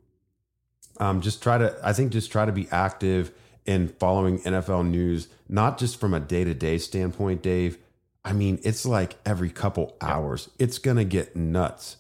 um, 1.01 1.21
just 1.21 1.43
try 1.43 1.59
to, 1.59 1.77
I 1.83 1.93
think, 1.93 2.13
just 2.13 2.31
try 2.31 2.45
to 2.45 2.53
be 2.53 2.69
active 2.71 3.33
in 3.67 3.89
following 3.89 4.39
NFL 4.43 4.89
news, 4.89 5.27
not 5.49 5.79
just 5.79 5.99
from 5.99 6.15
a 6.15 6.21
day 6.21 6.45
to 6.45 6.55
day 6.55 6.79
standpoint, 6.79 7.43
Dave. 7.43 7.77
I 8.25 8.33
mean, 8.33 8.61
it's 8.63 8.87
like 8.87 9.17
every 9.27 9.51
couple 9.51 9.97
hours, 10.01 10.49
it's 10.61 10.79
going 10.79 10.97
to 10.97 11.05
get 11.05 11.35
nuts. 11.35 11.97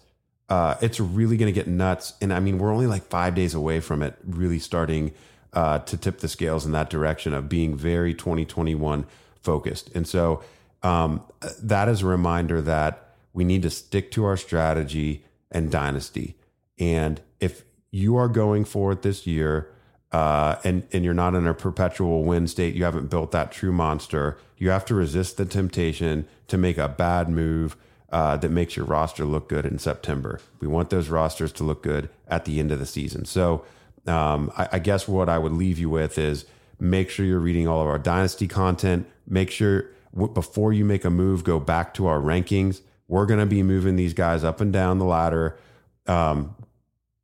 Uh, 0.49 0.77
it's 0.81 1.01
really 1.01 1.37
going 1.37 1.53
to 1.53 1.61
get 1.61 1.67
nuts. 1.67 2.13
And 2.21 2.33
I 2.33 2.39
mean, 2.39 2.59
we're 2.59 2.73
only 2.73 2.87
like 2.87 3.03
five 3.03 3.35
days 3.35 3.53
away 3.53 3.81
from 3.81 4.01
it 4.01 4.17
really 4.25 4.61
starting 4.61 5.11
uh, 5.53 5.81
to 5.81 5.97
tip 5.97 6.21
the 6.21 6.29
scales 6.29 6.65
in 6.65 6.71
that 6.71 6.91
direction 6.91 7.35
of 7.35 7.49
being 7.49 7.77
very 7.77 8.15
2021 8.15 9.05
focused. 9.43 9.91
And 9.97 10.07
so 10.07 10.45
um, 10.85 11.25
that 11.61 11.89
is 11.89 12.03
a 12.03 12.07
reminder 12.07 12.63
that 12.63 13.17
we 13.33 13.43
need 13.43 13.63
to 13.63 13.71
stick 13.71 14.13
to 14.13 14.25
our 14.25 14.37
strategy 14.37 15.25
and 15.55 15.71
dynasty. 15.71 16.37
And 16.79 17.23
if 17.41 17.65
you 17.91 18.17
are 18.17 18.29
going 18.29 18.65
for 18.65 18.93
it 18.93 19.03
this 19.03 19.27
year, 19.27 19.71
uh, 20.13 20.57
and 20.65 20.87
and 20.93 21.05
you're 21.05 21.15
not 21.15 21.35
in 21.35 21.47
a 21.47 21.55
perpetual 21.55 22.25
win 22.25 22.47
state, 22.47 22.75
you 22.75 22.85
haven't 22.85 23.09
built 23.09 23.31
that 23.33 23.53
true 23.53 23.73
monster. 23.73 24.37
You 24.59 24.71
have 24.71 24.85
to 24.87 24.95
resist 24.95 25.37
the 25.37 25.45
temptation 25.45 26.27
to 26.49 26.59
make 26.59 26.79
a 26.79 26.89
bad 26.89 27.29
move 27.29 27.77
uh, 28.11 28.37
that 28.37 28.51
makes 28.51 28.77
your 28.77 28.85
roster 28.87 29.25
look 29.25 29.49
good 29.49 29.67
in 29.67 29.79
September. 29.79 30.41
We 30.61 30.69
want 30.69 30.91
those 30.91 31.09
rosters 31.09 31.53
to 31.53 31.65
look 31.65 31.83
good 31.83 32.11
at 32.29 32.45
the 32.45 32.61
end 32.61 32.71
of 32.71 32.79
the 32.79 32.87
season. 32.87 33.25
So 33.25 33.65
um, 34.07 34.53
I, 34.57 34.69
I 34.73 34.79
guess 34.79 35.09
what 35.09 35.29
I 35.29 35.39
would 35.39 35.53
leave 35.53 35.79
you 35.79 35.91
with 35.91 36.19
is 36.19 36.45
make 36.79 37.11
sure 37.11 37.27
you're 37.27 37.41
reading 37.41 37.67
all 37.67 37.81
of 37.81 37.89
our 37.89 37.99
dynasty 37.99 38.47
content. 38.47 39.09
Make 39.27 39.51
sure 39.51 39.87
before 40.33 40.73
you 40.73 40.85
make 40.85 41.05
a 41.05 41.11
move, 41.11 41.43
go 41.43 41.59
back 41.59 41.93
to 41.95 42.07
our 42.07 42.21
rankings 42.21 42.83
we're 43.09 43.27
going 43.27 43.41
to 43.41 43.47
be 43.47 43.63
moving 43.63 43.97
these 43.97 44.15
guys 44.15 44.45
up 44.45 44.61
and 44.61 44.73
down 44.73 44.99
the 44.99 45.05
ladder 45.05 45.59
um, 46.07 46.55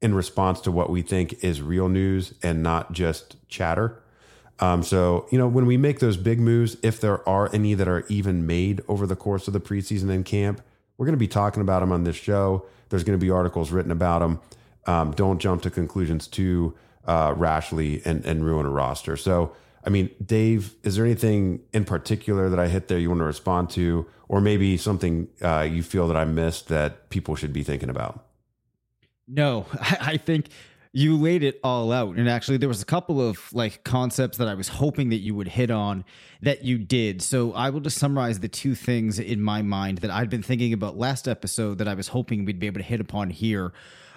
in 0.03 0.15
response 0.15 0.61
to 0.63 0.73
what 0.73 0.91
we 0.91 1.03
think 1.03 1.43
is 1.45 1.63
real 1.63 1.89
news 1.89 2.35
and 2.43 2.63
not 2.63 2.93
just 2.93 3.37
chatter. 3.49 4.03
Um, 4.59 4.83
so, 4.83 5.27
you 5.31 5.39
know, 5.39 5.49
when 5.49 5.65
we 5.65 5.77
make 5.77 6.01
those 6.01 6.19
big 6.19 6.39
moves, 6.39 6.77
if 6.83 7.01
there 7.01 7.27
are 7.29 7.49
any 7.55 7.75
that 7.75 7.89
are 7.89 8.05
even 8.09 8.47
made 8.47 8.83
over 8.89 9.07
the 9.07 9.17
course 9.17 9.47
of 9.47 9.55
the 9.55 9.61
preseason 9.61 10.11
and 10.11 10.25
camp, 10.25 10.61
we're 10.99 11.07
going 11.07 11.15
to 11.15 11.19
be 11.19 11.29
talking 11.29 11.63
about 11.63 11.81
them 11.81 11.93
on 11.93 12.05
this 12.05 12.17
show. 12.17 12.67
There's 12.91 13.05
going 13.05 13.19
to 13.19 13.25
be 13.25 13.31
articles 13.31 13.71
written 13.71 13.91
about 13.91 14.19
them. 14.19 14.41
Um, 14.87 15.13
don't 15.13 15.39
jump 15.39 15.63
to 15.63 15.71
conclusions 15.71 16.27
too 16.27 16.75
uh, 17.07 17.33
rashly 17.37 18.03
and, 18.05 18.25
and 18.27 18.45
ruin 18.45 18.67
a 18.67 18.71
roster. 18.71 19.17
So, 19.17 19.53
I 19.85 19.91
mean, 19.91 20.11
Dave, 20.25 20.75
is 20.83 20.97
there 20.97 21.05
anything 21.05 21.61
in 21.73 21.85
particular 21.85 22.49
that 22.49 22.59
I 22.59 22.69
hit 22.69 22.89
there 22.89 22.99
you 22.99 23.09
want 23.09 23.21
to 23.21 23.25
respond 23.25 23.71
to, 23.71 24.07
or 24.29 24.41
maybe 24.41 24.77
something 24.77 25.29
uh, 25.43 25.67
you 25.71 25.83
feel 25.83 26.07
that 26.09 26.17
I 26.17 26.25
missed 26.25 26.69
that 26.69 27.09
people 27.09 27.35
should 27.35 27.53
be 27.53 27.63
thinking 27.63 27.89
about? 27.89 28.27
No, 29.27 29.67
I 29.81 30.17
think 30.17 30.49
you 30.93 31.17
laid 31.17 31.43
it 31.43 31.61
all 31.63 31.93
out. 31.93 32.17
And 32.17 32.29
actually, 32.29 32.57
there 32.57 32.69
was 32.69 32.83
a 32.83 32.87
couple 32.87 33.27
of 33.27 33.53
like 33.53 33.85
concepts 33.85 34.39
that 34.39 34.49
I 34.49 34.55
was 34.55 34.69
hoping 34.69 35.11
that 35.11 35.19
you 35.19 35.35
would 35.35 35.49
hit 35.49 35.71
on 35.71 36.05
that 36.43 36.65
you 36.65 36.79
did. 36.79 37.23
So 37.23 37.53
I 37.53 37.71
will 37.71 37.81
just 37.81 37.99
summarize 37.99 38.41
the 38.41 38.49
two 38.49 38.75
things 38.75 39.19
in 39.19 39.41
my 39.41 39.63
mind 39.63 39.99
that 39.99 40.11
I'd 40.11 40.31
been 40.31 40.43
thinking 40.43 40.73
about 40.73 40.99
last 40.99 41.29
episode 41.29 41.79
that 41.79 41.89
I 41.89 41.95
was 41.95 42.09
hoping 42.09 42.45
we'd 42.45 42.59
be 42.59 42.67
able 42.67 42.81
to 42.81 42.87
hit 42.87 43.01
upon 43.01 43.31
here. 43.31 43.73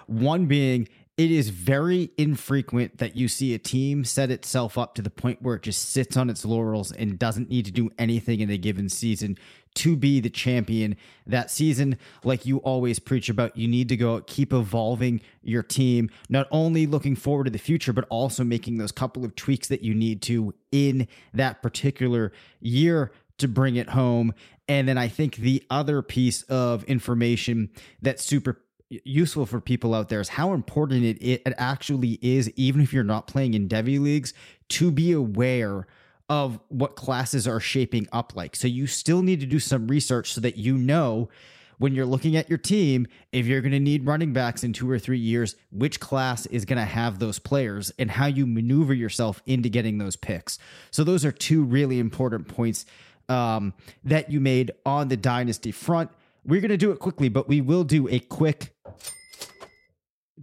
One 0.07 0.47
being 0.47 0.89
it 1.15 1.29
is 1.29 1.49
very 1.49 2.09
infrequent 2.17 2.97
that 2.97 3.15
you 3.15 3.27
see 3.27 3.53
a 3.53 3.59
team 3.59 4.03
set 4.03 4.31
itself 4.31 4.79
up 4.79 4.95
to 4.95 5.01
the 5.01 5.11
point 5.11 5.41
where 5.43 5.55
it 5.55 5.61
just 5.61 5.91
sits 5.91 6.17
on 6.17 6.27
its 6.27 6.43
laurels 6.43 6.91
and 6.91 7.19
doesn't 7.19 7.49
need 7.49 7.65
to 7.65 7.71
do 7.71 7.91
anything 7.99 8.39
in 8.39 8.49
a 8.49 8.57
given 8.57 8.89
season 8.89 9.37
to 9.75 9.95
be 9.95 10.19
the 10.19 10.29
champion 10.29 10.95
that 11.27 11.51
season. 11.51 11.97
Like 12.23 12.47
you 12.47 12.57
always 12.59 12.97
preach 12.97 13.29
about, 13.29 13.55
you 13.55 13.67
need 13.67 13.89
to 13.89 13.97
go 13.97 14.21
keep 14.21 14.53
evolving 14.53 15.21
your 15.43 15.61
team, 15.61 16.09
not 16.29 16.47
only 16.49 16.87
looking 16.87 17.15
forward 17.15 17.43
to 17.45 17.51
the 17.51 17.59
future, 17.59 17.93
but 17.93 18.05
also 18.09 18.43
making 18.43 18.77
those 18.77 18.91
couple 18.91 19.23
of 19.23 19.35
tweaks 19.35 19.67
that 19.67 19.83
you 19.83 19.93
need 19.93 20.21
to 20.23 20.55
in 20.71 21.07
that 21.33 21.61
particular 21.61 22.31
year 22.59 23.11
to 23.37 23.47
bring 23.47 23.75
it 23.75 23.89
home. 23.89 24.33
And 24.67 24.87
then 24.87 24.97
I 24.97 25.09
think 25.09 25.35
the 25.35 25.63
other 25.69 26.01
piece 26.01 26.43
of 26.43 26.83
information 26.85 27.69
that's 28.01 28.23
super 28.23 28.62
useful 29.03 29.45
for 29.45 29.59
people 29.59 29.93
out 29.93 30.09
there 30.09 30.21
is 30.21 30.29
how 30.29 30.53
important 30.53 31.03
it, 31.03 31.17
it 31.21 31.53
actually 31.57 32.19
is, 32.21 32.49
even 32.55 32.81
if 32.81 32.93
you're 32.93 33.03
not 33.03 33.27
playing 33.27 33.53
in 33.53 33.67
Devy 33.67 33.99
leagues, 33.99 34.33
to 34.69 34.91
be 34.91 35.11
aware 35.11 35.87
of 36.29 36.59
what 36.69 36.95
classes 36.95 37.47
are 37.47 37.59
shaping 37.59 38.07
up 38.11 38.35
like. 38.35 38.55
So 38.55 38.67
you 38.67 38.87
still 38.87 39.21
need 39.21 39.39
to 39.41 39.45
do 39.45 39.59
some 39.59 39.87
research 39.87 40.33
so 40.33 40.41
that 40.41 40.57
you 40.57 40.77
know 40.77 41.29
when 41.77 41.93
you're 41.93 42.05
looking 42.05 42.35
at 42.35 42.49
your 42.49 42.57
team, 42.57 43.07
if 43.31 43.45
you're 43.45 43.61
going 43.61 43.73
to 43.73 43.79
need 43.79 44.05
running 44.05 44.31
backs 44.31 44.63
in 44.63 44.73
two 44.73 44.89
or 44.89 44.97
three 44.97 45.19
years, 45.19 45.55
which 45.71 45.99
class 45.99 46.45
is 46.45 46.65
going 46.65 46.79
to 46.79 46.85
have 46.85 47.19
those 47.19 47.39
players 47.39 47.91
and 47.99 48.09
how 48.11 48.25
you 48.25 48.45
maneuver 48.45 48.93
yourself 48.93 49.41
into 49.45 49.69
getting 49.69 49.97
those 49.97 50.15
picks. 50.15 50.59
So, 50.91 51.03
those 51.03 51.25
are 51.25 51.31
two 51.31 51.63
really 51.63 51.99
important 51.99 52.47
points 52.47 52.85
um, 53.27 53.73
that 54.03 54.31
you 54.31 54.39
made 54.39 54.71
on 54.85 55.09
the 55.09 55.17
dynasty 55.17 55.71
front. 55.71 56.09
We're 56.45 56.61
going 56.61 56.71
to 56.71 56.77
do 56.77 56.91
it 56.91 56.99
quickly, 56.99 57.29
but 57.29 57.47
we 57.47 57.61
will 57.61 57.83
do 57.83 58.07
a 58.09 58.19
quick 58.19 58.72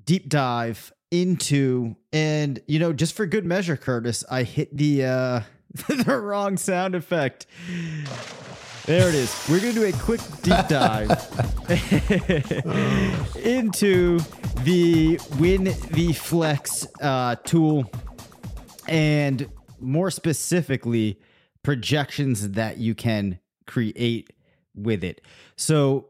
deep 0.04 0.28
dive 0.28 0.92
into 1.10 1.96
and 2.12 2.60
you 2.68 2.78
know 2.78 2.92
just 2.92 3.14
for 3.14 3.26
good 3.26 3.44
measure 3.44 3.76
curtis 3.76 4.24
i 4.30 4.42
hit 4.42 4.76
the 4.76 5.04
uh 5.04 5.40
the 5.88 6.18
wrong 6.18 6.56
sound 6.56 6.94
effect 6.94 7.46
there 8.86 9.08
it 9.08 9.14
is. 9.14 9.46
We're 9.48 9.60
to 9.60 9.72
do 9.72 9.84
a 9.84 9.92
quick 9.92 10.20
deep 10.42 10.66
dive 10.66 11.10
into 13.36 14.18
the 14.64 15.20
Win 15.38 15.64
the 15.92 16.12
Flex 16.12 16.88
uh, 17.00 17.36
tool 17.44 17.84
and 18.88 19.48
more 19.78 20.10
specifically, 20.10 21.20
projections 21.62 22.50
that 22.50 22.78
you 22.78 22.94
can 22.94 23.38
create 23.66 24.32
with 24.74 25.04
it. 25.04 25.20
So, 25.56 26.08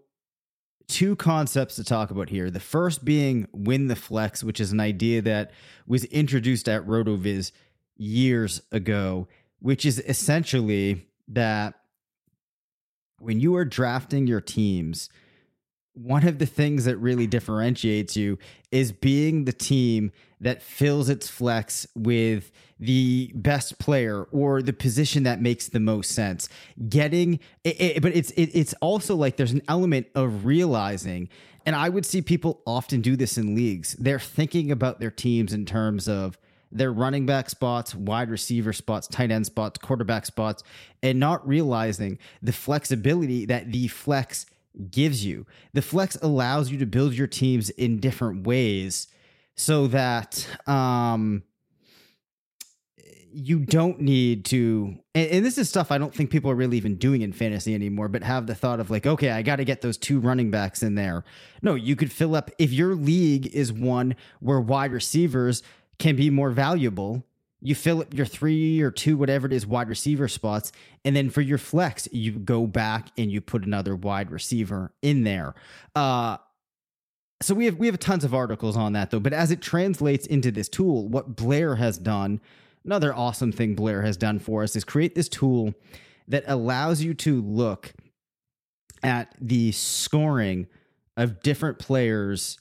two 0.90 1.14
concepts 1.16 1.76
to 1.76 1.84
talk 1.84 2.10
about 2.10 2.28
here. 2.28 2.50
The 2.50 2.60
first 2.60 3.04
being 3.04 3.46
Win 3.52 3.86
the 3.86 3.96
Flex, 3.96 4.42
which 4.42 4.60
is 4.60 4.72
an 4.72 4.80
idea 4.80 5.22
that 5.22 5.52
was 5.86 6.04
introduced 6.06 6.68
at 6.68 6.84
RotoViz 6.84 7.52
years 7.96 8.60
ago, 8.72 9.28
which 9.60 9.86
is 9.86 10.00
essentially 10.00 11.06
that 11.28 11.74
when 13.20 13.38
you 13.38 13.54
are 13.54 13.64
drafting 13.64 14.26
your 14.26 14.40
teams, 14.40 15.08
one 15.94 16.26
of 16.26 16.38
the 16.38 16.46
things 16.46 16.84
that 16.84 16.96
really 16.96 17.26
differentiates 17.26 18.16
you 18.16 18.38
is 18.70 18.92
being 18.92 19.44
the 19.44 19.52
team 19.52 20.12
that 20.40 20.62
fills 20.62 21.08
its 21.08 21.28
flex 21.28 21.86
with 21.94 22.50
the 22.78 23.30
best 23.34 23.78
player 23.78 24.24
or 24.32 24.62
the 24.62 24.72
position 24.72 25.24
that 25.24 25.42
makes 25.42 25.68
the 25.68 25.80
most 25.80 26.12
sense. 26.12 26.48
Getting 26.88 27.40
it, 27.64 27.80
it, 27.80 28.02
but 28.02 28.14
it's 28.16 28.30
it, 28.32 28.50
it's 28.54 28.74
also 28.80 29.14
like 29.14 29.36
there's 29.36 29.52
an 29.52 29.62
element 29.68 30.06
of 30.14 30.46
realizing 30.46 31.28
and 31.66 31.76
I 31.76 31.90
would 31.90 32.06
see 32.06 32.22
people 32.22 32.62
often 32.66 33.02
do 33.02 33.16
this 33.16 33.36
in 33.36 33.54
leagues. 33.54 33.92
They're 33.94 34.18
thinking 34.18 34.70
about 34.70 34.98
their 34.98 35.10
teams 35.10 35.52
in 35.52 35.66
terms 35.66 36.08
of 36.08 36.38
their 36.72 36.92
running 36.92 37.26
back 37.26 37.50
spots, 37.50 37.94
wide 37.94 38.30
receiver 38.30 38.72
spots, 38.72 39.06
tight 39.08 39.30
end 39.30 39.46
spots, 39.46 39.78
quarterback 39.78 40.24
spots, 40.24 40.62
and 41.02 41.18
not 41.18 41.46
realizing 41.46 42.18
the 42.42 42.52
flexibility 42.52 43.44
that 43.46 43.72
the 43.72 43.88
flex 43.88 44.46
gives 44.90 45.24
you. 45.24 45.46
The 45.72 45.82
flex 45.82 46.16
allows 46.22 46.70
you 46.70 46.78
to 46.78 46.86
build 46.86 47.14
your 47.14 47.26
teams 47.26 47.70
in 47.70 47.98
different 47.98 48.46
ways 48.46 49.08
so 49.56 49.86
that 49.88 50.46
um 50.66 51.42
you 53.32 53.60
don't 53.60 54.00
need 54.00 54.44
to 54.44 54.96
and, 55.14 55.30
and, 55.30 55.44
this 55.44 55.56
is 55.56 55.68
stuff 55.68 55.92
i 55.92 55.98
don't 55.98 56.12
think 56.12 56.30
people 56.30 56.50
are 56.50 56.54
really 56.54 56.76
even 56.76 56.96
doing 56.96 57.22
in 57.22 57.32
fantasy 57.32 57.74
anymore 57.74 58.08
but 58.08 58.24
have 58.24 58.46
the 58.48 58.54
thought 58.54 58.80
of 58.80 58.90
like 58.90 59.06
okay 59.06 59.30
i 59.30 59.42
got 59.42 59.56
to 59.56 59.64
get 59.64 59.82
those 59.82 59.96
two 59.96 60.18
running 60.18 60.50
backs 60.50 60.82
in 60.82 60.96
there 60.96 61.24
no 61.62 61.74
you 61.74 61.94
could 61.94 62.10
fill 62.10 62.34
up 62.34 62.50
if 62.58 62.72
your 62.72 62.96
league 62.96 63.46
is 63.54 63.72
one 63.72 64.16
where 64.40 64.60
wide 64.60 64.90
receivers 64.90 65.62
can 66.00 66.16
be 66.16 66.30
more 66.30 66.50
valuable. 66.50 67.24
You 67.62 67.74
fill 67.74 68.00
up 68.00 68.14
your 68.14 68.26
three 68.26 68.80
or 68.80 68.90
two, 68.90 69.16
whatever 69.16 69.46
it 69.46 69.52
is, 69.52 69.66
wide 69.66 69.88
receiver 69.88 70.28
spots. 70.28 70.72
And 71.04 71.14
then 71.14 71.30
for 71.30 71.40
your 71.42 71.58
flex, 71.58 72.08
you 72.10 72.32
go 72.32 72.66
back 72.66 73.08
and 73.18 73.30
you 73.30 73.40
put 73.40 73.64
another 73.64 73.94
wide 73.94 74.30
receiver 74.30 74.92
in 75.02 75.24
there. 75.24 75.54
Uh, 75.94 76.38
so 77.42 77.54
we 77.54 77.64
have 77.66 77.76
we 77.76 77.86
have 77.86 77.98
tons 77.98 78.24
of 78.24 78.34
articles 78.34 78.76
on 78.76 78.92
that 78.94 79.10
though. 79.10 79.20
But 79.20 79.32
as 79.32 79.50
it 79.50 79.62
translates 79.62 80.26
into 80.26 80.50
this 80.50 80.68
tool, 80.68 81.08
what 81.08 81.36
Blair 81.36 81.76
has 81.76 81.98
done, 81.98 82.40
another 82.84 83.14
awesome 83.14 83.52
thing 83.52 83.74
Blair 83.74 84.02
has 84.02 84.16
done 84.16 84.38
for 84.38 84.62
us 84.62 84.76
is 84.76 84.84
create 84.84 85.14
this 85.14 85.28
tool 85.28 85.74
that 86.28 86.44
allows 86.46 87.02
you 87.02 87.14
to 87.14 87.42
look 87.42 87.92
at 89.02 89.34
the 89.40 89.72
scoring 89.72 90.66
of 91.16 91.42
different 91.42 91.78
players 91.78 92.58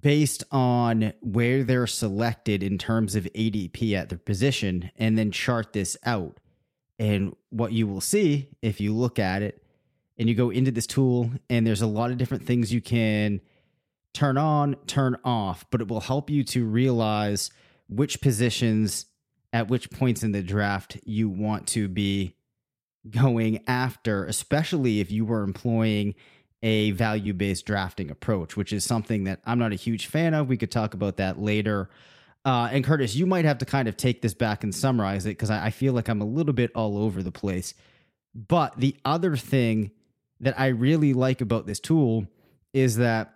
based 0.00 0.44
on 0.50 1.12
where 1.20 1.64
they're 1.64 1.86
selected 1.86 2.62
in 2.62 2.78
terms 2.78 3.14
of 3.14 3.24
ADP 3.34 3.94
at 3.94 4.08
their 4.08 4.18
position 4.18 4.90
and 4.96 5.16
then 5.16 5.30
chart 5.30 5.72
this 5.72 5.96
out. 6.04 6.38
And 6.98 7.34
what 7.50 7.72
you 7.72 7.86
will 7.86 8.00
see 8.00 8.48
if 8.60 8.80
you 8.80 8.94
look 8.94 9.18
at 9.18 9.42
it 9.42 9.62
and 10.18 10.28
you 10.28 10.34
go 10.34 10.50
into 10.50 10.72
this 10.72 10.86
tool, 10.86 11.30
and 11.48 11.66
there's 11.66 11.82
a 11.82 11.86
lot 11.86 12.10
of 12.10 12.18
different 12.18 12.44
things 12.44 12.72
you 12.72 12.80
can 12.80 13.40
turn 14.12 14.36
on, 14.36 14.74
turn 14.86 15.16
off, 15.24 15.64
but 15.70 15.80
it 15.80 15.88
will 15.88 16.00
help 16.00 16.28
you 16.28 16.42
to 16.42 16.66
realize 16.66 17.50
which 17.88 18.20
positions 18.20 19.06
at 19.52 19.68
which 19.68 19.90
points 19.90 20.22
in 20.22 20.32
the 20.32 20.42
draft 20.42 20.98
you 21.04 21.28
want 21.28 21.68
to 21.68 21.88
be 21.88 22.34
going 23.08 23.62
after, 23.66 24.24
especially 24.24 25.00
if 25.00 25.10
you 25.10 25.24
were 25.24 25.42
employing 25.42 26.14
a 26.62 26.90
value 26.92 27.32
based 27.32 27.66
drafting 27.66 28.10
approach, 28.10 28.56
which 28.56 28.72
is 28.72 28.84
something 28.84 29.24
that 29.24 29.40
I'm 29.46 29.58
not 29.58 29.72
a 29.72 29.76
huge 29.76 30.06
fan 30.06 30.34
of. 30.34 30.48
We 30.48 30.56
could 30.56 30.70
talk 30.70 30.94
about 30.94 31.18
that 31.18 31.38
later. 31.40 31.88
Uh, 32.44 32.68
and 32.72 32.84
Curtis, 32.84 33.14
you 33.14 33.26
might 33.26 33.44
have 33.44 33.58
to 33.58 33.64
kind 33.64 33.88
of 33.88 33.96
take 33.96 34.22
this 34.22 34.34
back 34.34 34.64
and 34.64 34.74
summarize 34.74 35.26
it 35.26 35.30
because 35.30 35.50
I, 35.50 35.66
I 35.66 35.70
feel 35.70 35.92
like 35.92 36.08
I'm 36.08 36.20
a 36.20 36.26
little 36.26 36.52
bit 36.52 36.70
all 36.74 36.98
over 36.98 37.22
the 37.22 37.32
place. 37.32 37.74
But 38.34 38.78
the 38.78 38.96
other 39.04 39.36
thing 39.36 39.90
that 40.40 40.58
I 40.58 40.68
really 40.68 41.12
like 41.12 41.40
about 41.40 41.66
this 41.66 41.80
tool 41.80 42.26
is 42.72 42.96
that 42.96 43.34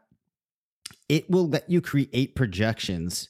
it 1.09 1.29
will 1.31 1.49
let 1.49 1.69
you 1.69 1.81
create 1.81 2.35
projections 2.35 3.29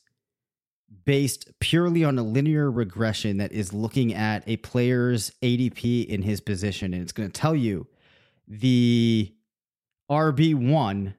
based 1.04 1.48
purely 1.58 2.04
on 2.04 2.18
a 2.18 2.22
linear 2.22 2.70
regression 2.70 3.38
that 3.38 3.52
is 3.52 3.72
looking 3.72 4.14
at 4.14 4.44
a 4.46 4.56
player's 4.58 5.32
ADP 5.42 6.06
in 6.06 6.22
his 6.22 6.40
position. 6.40 6.92
And 6.92 7.02
it's 7.02 7.12
going 7.12 7.30
to 7.30 7.40
tell 7.40 7.56
you 7.56 7.86
the 8.46 9.32
RB1 10.12 11.14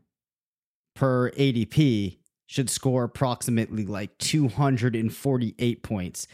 per 0.96 1.32
ADP 1.32 2.18
should 2.46 2.70
score 2.70 3.06
approximately 3.06 3.86
like 3.86 4.16
248 4.20 5.82
points. 5.82 6.28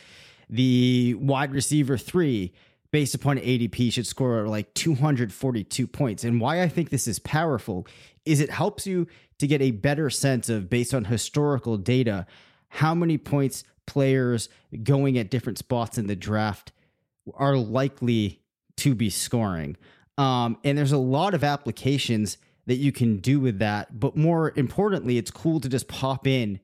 The 0.49 1.13
wide 1.13 1.53
receiver 1.53 1.97
three, 1.97 2.51
based 2.91 3.15
upon 3.15 3.37
ADP, 3.37 3.93
should 3.93 4.05
score 4.05 4.45
like 4.47 4.73
242 4.73 5.87
points. 5.87 6.25
And 6.25 6.41
why 6.41 6.61
I 6.61 6.67
think 6.67 6.89
this 6.89 7.07
is 7.07 7.19
powerful 7.19 7.87
is 8.25 8.41
it 8.41 8.49
helps 8.49 8.85
you 8.85 9.07
to 9.37 9.47
get 9.47 9.61
a 9.61 9.71
better 9.71 10.09
sense 10.09 10.49
of, 10.49 10.69
based 10.69 10.93
on 10.93 11.05
historical 11.05 11.77
data, 11.77 12.27
how 12.67 12.93
many 12.93 13.17
points 13.17 13.63
players 13.87 14.49
going 14.83 15.17
at 15.17 15.31
different 15.31 15.57
spots 15.57 15.97
in 15.97 16.07
the 16.07 16.15
draft 16.15 16.73
are 17.35 17.55
likely 17.55 18.41
to 18.75 18.93
be 18.93 19.09
scoring. 19.09 19.77
Um, 20.17 20.57
and 20.65 20.77
there's 20.77 20.91
a 20.91 20.97
lot 20.97 21.33
of 21.33 21.45
applications 21.45 22.37
that 22.69 22.75
you 22.75 22.91
can 22.91 23.17
do 23.17 23.39
with 23.39 23.57
that. 23.57 23.99
But 23.99 24.15
more 24.15 24.53
importantly, 24.55 25.17
it's 25.17 25.31
cool 25.31 25.59
to 25.59 25.67
just 25.67 25.87
pop 25.87 26.27
in, 26.27 26.59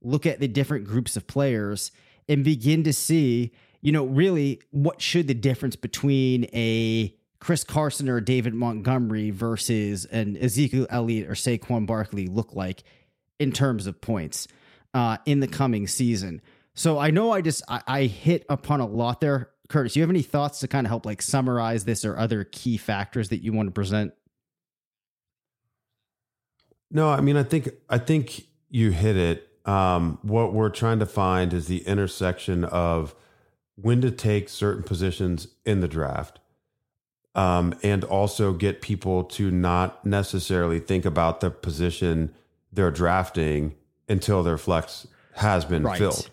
look 0.00 0.24
at 0.24 0.40
the 0.40 0.48
different 0.48 0.86
groups 0.86 1.18
of 1.18 1.26
players, 1.26 1.92
and 2.30 2.42
begin 2.42 2.82
to 2.84 2.94
see, 2.94 3.52
you 3.82 3.92
know, 3.92 4.06
really 4.06 4.62
what 4.70 5.02
should 5.02 5.28
the 5.28 5.34
difference 5.34 5.76
between 5.76 6.44
a 6.54 7.14
Chris 7.40 7.62
Carson 7.62 8.08
or 8.08 8.22
David 8.22 8.54
Montgomery 8.54 9.28
versus 9.28 10.06
an 10.06 10.38
Ezekiel 10.38 10.86
Elliott 10.88 11.28
or 11.28 11.34
Saquon 11.34 11.86
Barkley 11.86 12.26
look 12.26 12.54
like 12.54 12.82
in 13.38 13.52
terms 13.52 13.86
of 13.86 14.00
points 14.00 14.48
uh, 14.94 15.18
in 15.26 15.40
the 15.40 15.46
coming 15.46 15.86
season. 15.86 16.40
So 16.72 16.98
I 16.98 17.10
know 17.10 17.32
I 17.32 17.42
just 17.42 17.62
I, 17.68 17.82
I 17.86 18.02
hit 18.04 18.46
upon 18.48 18.80
a 18.80 18.86
lot 18.86 19.20
there. 19.20 19.50
Curtis, 19.68 19.94
you 19.94 20.02
have 20.02 20.10
any 20.10 20.22
thoughts 20.22 20.60
to 20.60 20.68
kind 20.68 20.86
of 20.86 20.88
help 20.88 21.04
like 21.04 21.20
summarize 21.20 21.84
this 21.84 22.06
or 22.06 22.16
other 22.16 22.44
key 22.44 22.78
factors 22.78 23.28
that 23.28 23.42
you 23.42 23.52
want 23.52 23.66
to 23.66 23.72
present? 23.72 24.14
No, 26.90 27.08
I 27.08 27.20
mean, 27.20 27.36
I 27.36 27.42
think 27.42 27.70
I 27.88 27.98
think 27.98 28.46
you 28.68 28.90
hit 28.90 29.16
it. 29.16 29.48
Um, 29.64 30.18
what 30.22 30.52
we're 30.52 30.70
trying 30.70 30.98
to 31.00 31.06
find 31.06 31.52
is 31.52 31.66
the 31.66 31.86
intersection 31.86 32.64
of 32.64 33.14
when 33.76 34.00
to 34.00 34.10
take 34.10 34.48
certain 34.48 34.82
positions 34.82 35.48
in 35.64 35.80
the 35.80 35.88
draft, 35.88 36.40
um, 37.34 37.74
and 37.82 38.02
also 38.02 38.52
get 38.52 38.82
people 38.82 39.24
to 39.24 39.50
not 39.50 40.04
necessarily 40.04 40.80
think 40.80 41.04
about 41.04 41.40
the 41.40 41.50
position 41.50 42.34
they're 42.72 42.90
drafting 42.90 43.74
until 44.08 44.42
their 44.42 44.58
flex 44.58 45.06
has 45.36 45.64
been 45.64 45.84
right. 45.84 45.98
filled. 45.98 46.30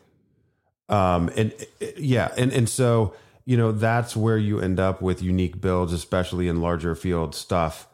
Um, 0.90 1.30
and 1.36 1.54
yeah, 1.98 2.34
and 2.38 2.52
and 2.52 2.68
so 2.68 3.14
you 3.46 3.58
know 3.58 3.72
that's 3.72 4.16
where 4.16 4.38
you 4.38 4.60
end 4.60 4.80
up 4.80 5.02
with 5.02 5.22
unique 5.22 5.62
builds, 5.62 5.94
especially 5.94 6.48
in 6.48 6.62
larger 6.62 6.96
field 6.96 7.36
stuff 7.36 7.88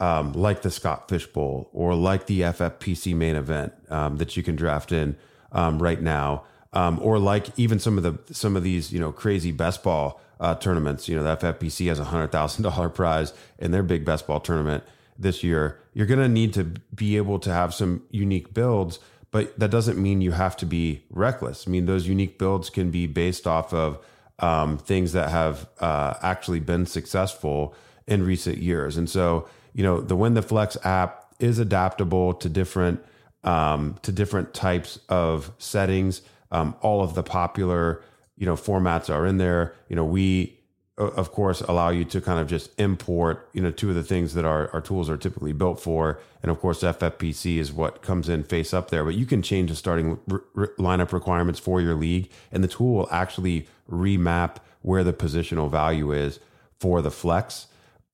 um, 0.00 0.32
like 0.32 0.62
the 0.62 0.70
Scott 0.70 1.08
Fishbowl 1.08 1.68
or 1.72 1.94
like 1.94 2.26
the 2.26 2.40
FFPC 2.40 3.14
main 3.14 3.36
event 3.36 3.72
um, 3.90 4.16
that 4.16 4.36
you 4.36 4.42
can 4.42 4.56
draft 4.56 4.92
in 4.92 5.16
um, 5.52 5.80
right 5.82 6.00
now. 6.02 6.44
um, 6.72 6.98
or 7.02 7.18
like 7.18 7.46
even 7.58 7.78
some 7.78 7.98
of 7.98 8.04
the 8.04 8.34
some 8.34 8.56
of 8.56 8.62
these 8.62 8.92
you 8.92 9.00
know 9.00 9.12
crazy 9.12 9.52
best 9.52 9.82
ball 9.82 10.20
uh, 10.38 10.54
tournaments. 10.54 11.08
You 11.08 11.16
know, 11.16 11.22
the 11.22 11.36
FFPC 11.36 11.88
has 11.88 11.98
a 11.98 12.04
hundred 12.04 12.32
thousand 12.32 12.62
dollar 12.64 12.88
prize 13.00 13.32
in 13.58 13.70
their 13.70 13.82
big 13.82 14.04
best 14.04 14.26
ball 14.26 14.40
tournament 14.40 14.84
this 15.18 15.42
year. 15.42 15.78
You're 15.92 16.06
going 16.06 16.20
to 16.20 16.28
need 16.28 16.54
to 16.54 16.64
be 16.94 17.16
able 17.16 17.38
to 17.40 17.52
have 17.52 17.74
some 17.74 18.04
unique 18.10 18.54
builds, 18.54 19.00
but 19.30 19.58
that 19.58 19.70
doesn't 19.70 20.00
mean 20.00 20.20
you 20.20 20.32
have 20.32 20.56
to 20.58 20.66
be 20.66 21.04
reckless. 21.10 21.66
I 21.66 21.70
mean, 21.70 21.86
those 21.86 22.06
unique 22.06 22.38
builds 22.38 22.70
can 22.70 22.90
be 22.90 23.06
based 23.06 23.46
off 23.46 23.74
of 23.74 23.98
um, 24.38 24.78
things 24.78 25.12
that 25.12 25.28
have 25.30 25.68
uh, 25.80 26.14
actually 26.22 26.60
been 26.60 26.86
successful 26.86 27.74
in 28.06 28.24
recent 28.24 28.58
years. 28.58 28.96
And 28.96 29.10
so, 29.10 29.48
you 29.72 29.82
know, 29.82 30.00
the 30.00 30.16
Win 30.16 30.34
the 30.34 30.42
Flex 30.42 30.76
app 30.84 31.26
is 31.38 31.58
adaptable 31.58 32.34
to 32.34 32.48
different 32.48 33.04
um, 33.42 33.96
to 34.02 34.12
different 34.12 34.52
types 34.52 34.98
of 35.08 35.52
settings. 35.58 36.22
Um, 36.50 36.74
all 36.82 37.02
of 37.02 37.14
the 37.14 37.22
popular, 37.22 38.02
you 38.36 38.44
know, 38.44 38.54
formats 38.54 39.12
are 39.12 39.24
in 39.26 39.38
there. 39.38 39.74
You 39.88 39.96
know, 39.96 40.04
we 40.04 40.60
of 41.00 41.32
course 41.32 41.62
allow 41.62 41.88
you 41.88 42.04
to 42.04 42.20
kind 42.20 42.38
of 42.38 42.46
just 42.46 42.78
import 42.78 43.48
you 43.54 43.62
know 43.62 43.70
two 43.70 43.88
of 43.88 43.94
the 43.94 44.02
things 44.02 44.34
that 44.34 44.44
our, 44.44 44.68
our 44.72 44.82
tools 44.82 45.08
are 45.08 45.16
typically 45.16 45.52
built 45.52 45.80
for 45.80 46.20
and 46.42 46.50
of 46.50 46.60
course 46.60 46.82
ffpc 46.82 47.56
is 47.56 47.72
what 47.72 48.02
comes 48.02 48.28
in 48.28 48.44
face 48.44 48.74
up 48.74 48.90
there 48.90 49.02
but 49.02 49.14
you 49.14 49.24
can 49.24 49.40
change 49.40 49.70
the 49.70 49.76
starting 49.76 50.18
r- 50.30 50.42
r- 50.54 50.72
lineup 50.78 51.12
requirements 51.12 51.58
for 51.58 51.80
your 51.80 51.94
league 51.94 52.30
and 52.52 52.62
the 52.62 52.68
tool 52.68 52.94
will 52.94 53.08
actually 53.10 53.66
remap 53.90 54.56
where 54.82 55.02
the 55.02 55.12
positional 55.12 55.70
value 55.70 56.12
is 56.12 56.38
for 56.78 57.00
the 57.00 57.10
flex 57.10 57.66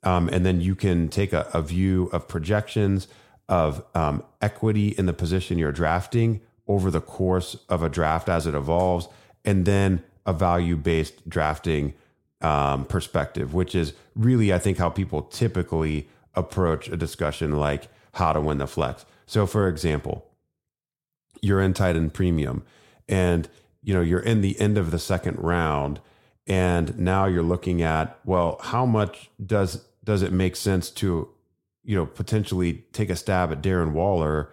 um, 0.07 0.29
and 0.29 0.47
then 0.47 0.61
you 0.61 0.75
can 0.75 1.09
take 1.09 1.33
a, 1.33 1.49
a 1.53 1.61
view 1.61 2.09
of 2.13 2.29
projections 2.29 3.09
of 3.49 3.85
um, 3.95 4.23
equity 4.41 4.89
in 4.97 5.07
the 5.07 5.13
position 5.13 5.59
you're 5.59 5.73
drafting 5.73 6.41
over 6.69 6.91
the 6.91 7.01
course 7.01 7.57
of 7.69 7.83
a 7.83 7.89
draft 7.89 8.29
as 8.29 8.47
it 8.47 8.55
evolves 8.55 9.09
and 9.45 9.67
then 9.67 10.03
a 10.25 10.33
value 10.33 10.77
based 10.77 11.29
drafting 11.29 11.93
um, 12.41 12.85
perspective, 12.85 13.53
which 13.53 13.75
is 13.75 13.95
really, 14.15 14.53
I 14.53 14.59
think, 14.59 14.79
how 14.79 14.91
people 14.91 15.23
typically 15.23 16.09
approach 16.35 16.89
a 16.89 16.97
discussion 16.97 17.59
like 17.59 17.89
how 18.15 18.33
to 18.33 18.41
win 18.41 18.59
the 18.59 18.67
flex. 18.67 19.05
So, 19.27 19.47
for 19.47 19.69
example, 19.69 20.27
you're 21.43 21.61
in 21.61 21.75
tight 21.75 21.97
end 21.97 22.15
premium 22.15 22.65
and 23.09 23.49
you 23.83 23.95
know 23.95 24.01
you're 24.01 24.21
in 24.21 24.41
the 24.41 24.59
end 24.61 24.79
of 24.79 24.91
the 24.91 24.99
second 24.99 25.39
round 25.39 26.01
and 26.47 26.99
now 26.99 27.27
you're 27.27 27.43
looking 27.43 27.83
at 27.83 28.19
well 28.25 28.59
how 28.63 28.87
much 28.87 29.31
does 29.45 29.86
does 30.07 30.23
it 30.23 30.33
make 30.33 30.57
sense 30.57 30.89
to 30.89 31.29
you 31.85 31.95
know 31.95 32.07
potentially 32.07 32.85
take 32.93 33.11
a 33.11 33.17
stab 33.17 33.53
at 33.53 33.61
Darren 33.61 33.93
Waller 33.93 34.51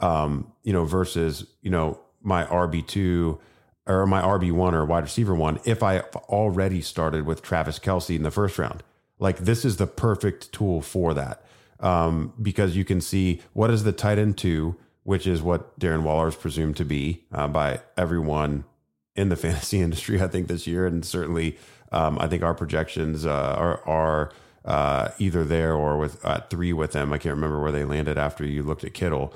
um 0.00 0.50
you 0.62 0.72
know 0.72 0.86
versus 0.86 1.46
you 1.60 1.70
know 1.70 2.00
my 2.22 2.44
RB2 2.44 3.38
or 3.86 4.06
my 4.06 4.22
RB1 4.22 4.72
or 4.72 4.84
wide 4.86 5.02
receiver 5.02 5.34
one 5.34 5.58
if 5.64 5.82
I 5.82 6.00
already 6.30 6.80
started 6.80 7.26
with 7.26 7.42
Travis 7.42 7.78
Kelce 7.78 8.16
in 8.16 8.22
the 8.22 8.30
first 8.30 8.58
round. 8.58 8.82
Like 9.18 9.38
this 9.38 9.64
is 9.64 9.76
the 9.76 9.86
perfect 9.86 10.52
tool 10.52 10.80
for 10.80 11.12
that 11.14 11.44
um, 11.80 12.32
because 12.40 12.76
you 12.76 12.84
can 12.84 13.00
see 13.00 13.42
what 13.52 13.70
is 13.70 13.84
the 13.84 13.92
tight 13.92 14.18
end 14.18 14.38
two, 14.38 14.76
which 15.02 15.26
is 15.26 15.42
what 15.42 15.78
Darren 15.78 16.02
Waller 16.02 16.28
is 16.28 16.36
presumed 16.36 16.76
to 16.76 16.84
be 16.84 17.24
uh, 17.32 17.48
by 17.48 17.80
everyone 17.96 18.64
in 19.14 19.28
the 19.28 19.36
fantasy 19.44 19.80
industry, 19.80 20.22
I 20.22 20.28
think 20.28 20.48
this 20.48 20.66
year, 20.66 20.86
and 20.86 21.04
certainly 21.04 21.58
um, 21.90 22.18
I 22.18 22.28
think 22.28 22.42
our 22.42 22.54
projections 22.54 23.26
uh, 23.26 23.54
are 23.58 23.86
are 23.86 24.32
uh, 24.64 25.10
either 25.18 25.44
there 25.44 25.74
or 25.74 25.98
with 25.98 26.24
uh, 26.24 26.40
three 26.50 26.72
with 26.72 26.92
them. 26.92 27.12
I 27.12 27.18
can't 27.18 27.34
remember 27.34 27.60
where 27.60 27.72
they 27.72 27.84
landed 27.84 28.18
after 28.18 28.44
you 28.44 28.62
looked 28.62 28.84
at 28.84 28.94
Kittle. 28.94 29.34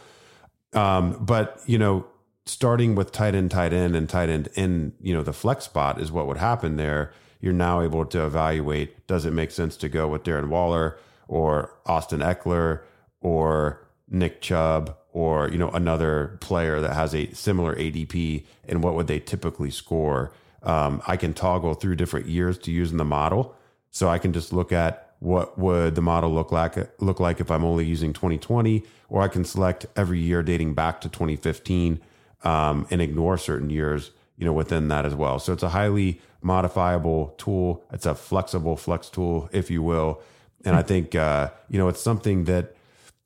Um, 0.72 1.16
but 1.24 1.60
you 1.66 1.78
know, 1.78 2.06
starting 2.44 2.94
with 2.94 3.12
tight 3.12 3.34
end, 3.34 3.50
tight 3.50 3.72
end, 3.72 3.96
and 3.96 4.08
tight 4.08 4.28
end 4.28 4.48
in 4.54 4.92
you 5.00 5.14
know 5.14 5.22
the 5.22 5.32
flex 5.32 5.64
spot 5.64 6.00
is 6.00 6.12
what 6.12 6.26
would 6.26 6.36
happen 6.38 6.76
there. 6.76 7.12
You're 7.40 7.52
now 7.52 7.80
able 7.80 8.04
to 8.06 8.24
evaluate: 8.24 9.06
does 9.06 9.24
it 9.24 9.32
make 9.32 9.50
sense 9.50 9.76
to 9.78 9.88
go 9.88 10.08
with 10.08 10.22
Darren 10.22 10.48
Waller 10.48 10.98
or 11.28 11.74
Austin 11.86 12.20
Ekeler 12.20 12.80
or 13.20 13.86
Nick 14.08 14.40
Chubb 14.40 14.96
or 15.12 15.48
you 15.48 15.58
know 15.58 15.70
another 15.70 16.36
player 16.40 16.80
that 16.80 16.92
has 16.92 17.14
a 17.14 17.32
similar 17.32 17.74
ADP, 17.74 18.44
and 18.68 18.82
what 18.82 18.94
would 18.94 19.06
they 19.06 19.18
typically 19.18 19.70
score? 19.70 20.32
Um, 20.62 21.00
I 21.06 21.16
can 21.16 21.32
toggle 21.32 21.74
through 21.74 21.96
different 21.96 22.26
years 22.26 22.58
to 22.58 22.70
use 22.70 22.90
in 22.90 22.98
the 22.98 23.04
model, 23.04 23.54
so 23.90 24.08
I 24.08 24.18
can 24.18 24.32
just 24.32 24.52
look 24.52 24.72
at 24.72 25.05
what 25.18 25.58
would 25.58 25.94
the 25.94 26.02
model 26.02 26.30
look 26.32 26.52
like 26.52 26.76
look 27.00 27.20
like 27.20 27.40
if 27.40 27.50
I'm 27.50 27.64
only 27.64 27.84
using 27.84 28.12
2020, 28.12 28.84
or 29.08 29.22
I 29.22 29.28
can 29.28 29.44
select 29.44 29.86
every 29.96 30.20
year 30.20 30.42
dating 30.42 30.74
back 30.74 31.00
to 31.02 31.08
2015 31.08 32.00
um, 32.42 32.86
and 32.90 33.00
ignore 33.00 33.38
certain 33.38 33.70
years, 33.70 34.10
you 34.36 34.44
know, 34.44 34.52
within 34.52 34.88
that 34.88 35.06
as 35.06 35.14
well. 35.14 35.38
So 35.38 35.52
it's 35.52 35.62
a 35.62 35.70
highly 35.70 36.20
modifiable 36.42 37.34
tool. 37.38 37.84
It's 37.92 38.06
a 38.06 38.14
flexible 38.14 38.76
flex 38.76 39.08
tool, 39.08 39.48
if 39.52 39.70
you 39.70 39.82
will. 39.82 40.20
And 40.64 40.76
I 40.76 40.82
think 40.82 41.14
uh, 41.14 41.50
you 41.68 41.78
know 41.78 41.88
it's 41.88 42.00
something 42.00 42.44
that 42.44 42.74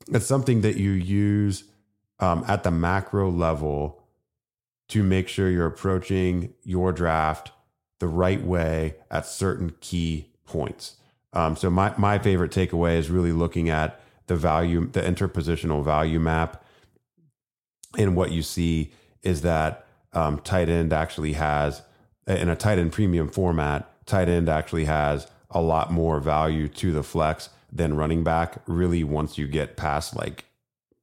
it's 0.07 0.27
something 0.27 0.61
that 0.61 0.77
you 0.77 0.91
use 0.91 1.63
um, 2.19 2.45
at 2.47 2.63
the 2.63 2.71
macro 2.71 3.29
level 3.29 4.03
to 4.89 5.03
make 5.03 5.27
sure 5.27 5.49
you're 5.49 5.65
approaching 5.65 6.53
your 6.63 6.91
draft 6.91 7.51
the 7.99 8.07
right 8.07 8.43
way 8.43 8.95
at 9.09 9.25
certain 9.25 9.73
key 9.79 10.27
points. 10.45 10.97
Um, 11.33 11.55
so 11.55 11.69
my 11.69 11.93
my 11.97 12.19
favorite 12.19 12.51
takeaway 12.51 12.97
is 12.97 13.09
really 13.09 13.31
looking 13.31 13.69
at 13.69 13.99
the 14.27 14.35
value, 14.35 14.87
the 14.91 15.01
interpositional 15.01 15.83
value 15.83 16.19
map, 16.19 16.63
and 17.97 18.15
what 18.15 18.31
you 18.31 18.41
see 18.41 18.91
is 19.23 19.41
that 19.41 19.85
um, 20.13 20.39
tight 20.39 20.69
end 20.69 20.93
actually 20.93 21.33
has 21.33 21.81
in 22.27 22.49
a 22.49 22.55
tight 22.55 22.79
end 22.79 22.91
premium 22.91 23.29
format. 23.29 23.87
Tight 24.05 24.29
end 24.29 24.49
actually 24.49 24.85
has 24.85 25.27
a 25.49 25.61
lot 25.61 25.91
more 25.91 26.19
value 26.19 26.67
to 26.67 26.91
the 26.91 27.03
flex 27.03 27.49
than 27.71 27.95
running 27.95 28.23
back. 28.23 28.61
Really, 28.67 29.03
once 29.03 29.37
you 29.37 29.47
get 29.47 29.77
past 29.77 30.15
like 30.15 30.45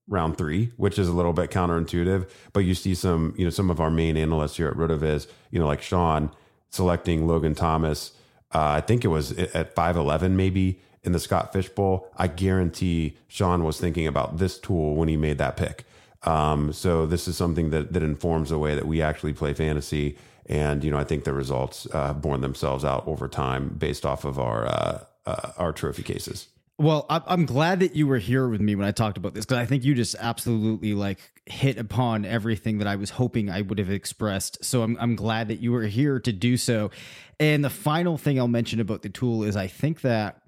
round 0.09 0.39
three, 0.39 0.73
which 0.77 0.99
is 0.99 1.09
a 1.09 1.13
little 1.13 1.33
bit 1.33 1.51
counterintuitive, 1.51 2.29
but 2.53 2.61
you 2.61 2.75
see 2.75 2.95
some, 2.95 3.35
you 3.37 3.45
know, 3.45 3.51
some 3.51 3.71
of 3.71 3.81
our 3.81 3.91
main 3.91 4.17
analysts 4.17 4.57
here 4.57 4.69
at 4.69 4.75
Rotoviz, 4.75 5.27
you 5.51 5.59
know, 5.59 5.67
like 5.67 5.83
Sean 5.83 6.31
selecting 6.71 7.27
Logan 7.27 7.55
Thomas. 7.55 8.13
Uh, 8.55 8.71
I 8.71 8.81
think 8.81 9.05
it 9.05 9.09
was 9.09 9.33
at 9.33 9.75
5'11 9.75 10.33
maybe 10.33 10.81
in 11.03 11.13
the 11.13 11.21
Scott 11.21 11.53
Fish 11.53 11.69
Bowl. 11.69 12.11
I 12.17 12.29
guarantee 12.29 13.17
Sean 13.29 13.65
was 13.65 13.79
thinking 13.79 14.07
about 14.07 14.39
this 14.39 14.59
tool 14.59 14.95
when 14.95 15.09
he 15.09 15.17
made 15.17 15.39
that 15.39 15.57
pick. 15.57 15.85
Um, 16.25 16.73
so 16.73 17.07
this 17.07 17.29
is 17.29 17.37
something 17.37 17.71
that 17.71 17.93
that 17.93 18.03
informs 18.03 18.51
the 18.51 18.59
way 18.59 18.75
that 18.75 18.87
we 18.87 19.01
actually 19.01 19.33
play 19.33 19.55
fantasy. 19.55 20.19
And 20.47 20.83
you 20.83 20.91
know, 20.91 20.99
I 20.99 21.05
think 21.05 21.25
the 21.25 21.33
results 21.33 21.87
uh, 21.93 22.09
have 22.09 22.23
borne 22.23 22.41
themselves 22.41 22.85
out 22.85 23.07
over 23.07 23.29
time 23.29 23.69
based 23.69 24.05
off 24.05 24.25
of 24.25 24.39
our 24.39 24.67
uh, 24.67 25.05
uh, 25.27 25.53
our 25.59 25.73
trophy 25.73 26.03
cases. 26.03 26.49
Well, 26.81 27.07
I'm 27.09 27.45
glad 27.45 27.81
that 27.81 27.97
you 27.97 28.07
were 28.07 28.19
here 28.19 28.49
with 28.49 28.61
me 28.61 28.77
when 28.77 28.87
I 28.87 28.93
talked 28.93 29.19
about 29.19 29.35
this 29.35 29.45
because 29.45 29.59
I 29.59 29.67
think 29.67 29.83
you 29.83 29.97
just 29.97 30.15
absolutely 30.21 30.95
like 30.95 31.19
hit 31.45 31.77
upon 31.77 32.25
everything 32.25 32.79
that 32.79 32.87
I 32.87 32.95
was 32.95 33.11
hoping 33.11 33.51
I 33.51 33.63
would 33.63 33.81
have 33.81 33.91
expressed. 33.91 34.65
So 34.65 34.85
I'm 34.85 34.97
I'm 35.01 35.17
glad 35.17 35.49
that 35.49 35.59
you 35.59 35.73
were 35.73 35.83
here 35.83 36.21
to 36.21 36.33
do 36.33 36.57
so. 36.57 36.93
And 37.41 37.65
the 37.65 37.71
final 37.71 38.17
thing 38.17 38.39
I'll 38.39 38.47
mention 38.47 38.79
about 38.79 39.03
the 39.03 39.09
tool 39.09 39.43
is 39.43 39.57
I 39.57 39.67
think 39.67 40.03
that 40.03 40.41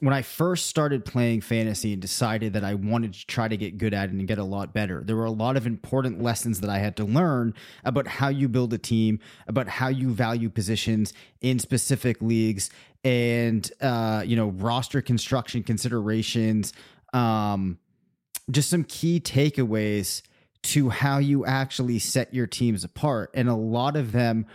when 0.00 0.12
I 0.12 0.22
first 0.22 0.66
started 0.66 1.04
playing 1.04 1.40
fantasy 1.40 1.92
and 1.92 2.02
decided 2.02 2.54
that 2.54 2.64
I 2.64 2.74
wanted 2.74 3.14
to 3.14 3.26
try 3.26 3.46
to 3.46 3.56
get 3.56 3.78
good 3.78 3.94
at 3.94 4.08
it 4.08 4.12
and 4.12 4.26
get 4.26 4.38
a 4.38 4.44
lot 4.44 4.74
better, 4.74 5.02
there 5.04 5.14
were 5.14 5.24
a 5.24 5.30
lot 5.30 5.56
of 5.56 5.66
important 5.66 6.20
lessons 6.20 6.60
that 6.60 6.70
I 6.70 6.78
had 6.78 6.96
to 6.96 7.04
learn 7.04 7.54
about 7.84 8.08
how 8.08 8.28
you 8.28 8.48
build 8.48 8.72
a 8.74 8.78
team, 8.78 9.20
about 9.46 9.68
how 9.68 9.88
you 9.88 10.10
value 10.10 10.50
positions 10.50 11.12
in 11.40 11.58
specific 11.60 12.20
leagues, 12.20 12.70
and 13.04 13.70
uh, 13.80 14.24
you 14.26 14.34
know 14.34 14.48
roster 14.48 15.00
construction 15.00 15.62
considerations. 15.62 16.72
Um, 17.12 17.78
just 18.50 18.68
some 18.68 18.84
key 18.84 19.20
takeaways 19.20 20.22
to 20.64 20.88
how 20.88 21.18
you 21.18 21.46
actually 21.46 22.00
set 22.00 22.34
your 22.34 22.48
teams 22.48 22.82
apart, 22.82 23.30
and 23.32 23.48
a 23.48 23.54
lot 23.54 23.96
of 23.96 24.10
them, 24.10 24.46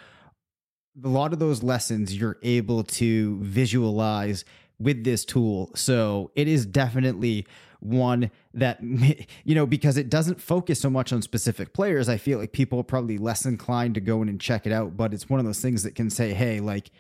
a 1.01 1.07
lot 1.07 1.31
of 1.31 1.39
those 1.39 1.63
lessons, 1.63 2.13
you're 2.15 2.37
able 2.43 2.83
to 2.83 3.39
visualize 3.41 4.43
with 4.79 5.03
this 5.03 5.25
tool. 5.25 5.71
So 5.75 6.31
it 6.35 6.47
is 6.47 6.65
definitely 6.65 7.45
one 7.79 8.29
that 8.53 8.81
you 9.43 9.55
know 9.55 9.65
because 9.65 9.97
it 9.97 10.09
doesn't 10.09 10.41
focus 10.41 10.79
so 10.79 10.89
much 10.89 11.13
on 11.13 11.21
specific 11.21 11.73
players 11.73 12.09
i 12.09 12.17
feel 12.17 12.37
like 12.37 12.51
people 12.51 12.79
are 12.79 12.83
probably 12.83 13.17
less 13.17 13.45
inclined 13.45 13.95
to 13.95 14.01
go 14.01 14.21
in 14.21 14.29
and 14.29 14.41
check 14.41 14.65
it 14.65 14.73
out 14.73 14.97
but 14.97 15.13
it's 15.13 15.29
one 15.29 15.39
of 15.39 15.45
those 15.45 15.61
things 15.61 15.83
that 15.83 15.95
can 15.95 16.09
say 16.09 16.33
hey 16.33 16.59
like 16.59 16.91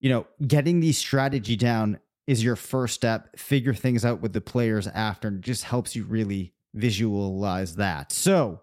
you 0.00 0.08
know 0.08 0.26
getting 0.46 0.80
the 0.80 0.92
strategy 0.92 1.56
down 1.56 1.98
is 2.26 2.42
your 2.42 2.56
first 2.56 2.94
step 2.94 3.38
figure 3.38 3.74
things 3.74 4.04
out 4.04 4.20
with 4.20 4.32
the 4.32 4.40
players 4.40 4.86
after 4.88 5.28
and 5.28 5.42
just 5.42 5.64
helps 5.64 5.94
you 5.94 6.04
really 6.04 6.54
visualize 6.72 7.76
that 7.76 8.10
so 8.10 8.60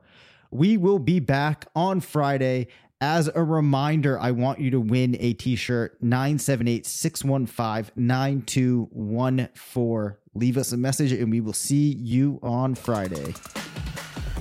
we 0.50 0.78
will 0.78 1.00
be 1.00 1.20
back 1.20 1.68
on 1.76 2.00
friday 2.00 2.68
as 3.02 3.30
a 3.34 3.44
reminder, 3.44 4.20
I 4.20 4.32
want 4.32 4.60
you 4.60 4.72
to 4.72 4.80
win 4.80 5.16
a 5.20 5.34
t 5.34 5.56
shirt 5.56 5.98
978 6.02 6.86
615 6.86 7.94
9214. 7.96 10.18
Leave 10.36 10.58
us 10.58 10.72
a 10.72 10.78
message 10.78 11.12
and 11.12 11.32
we 11.32 11.42
will 11.42 11.54
see 11.54 11.94
you 11.94 12.40
on 12.44 12.76
Friday. 12.76 13.34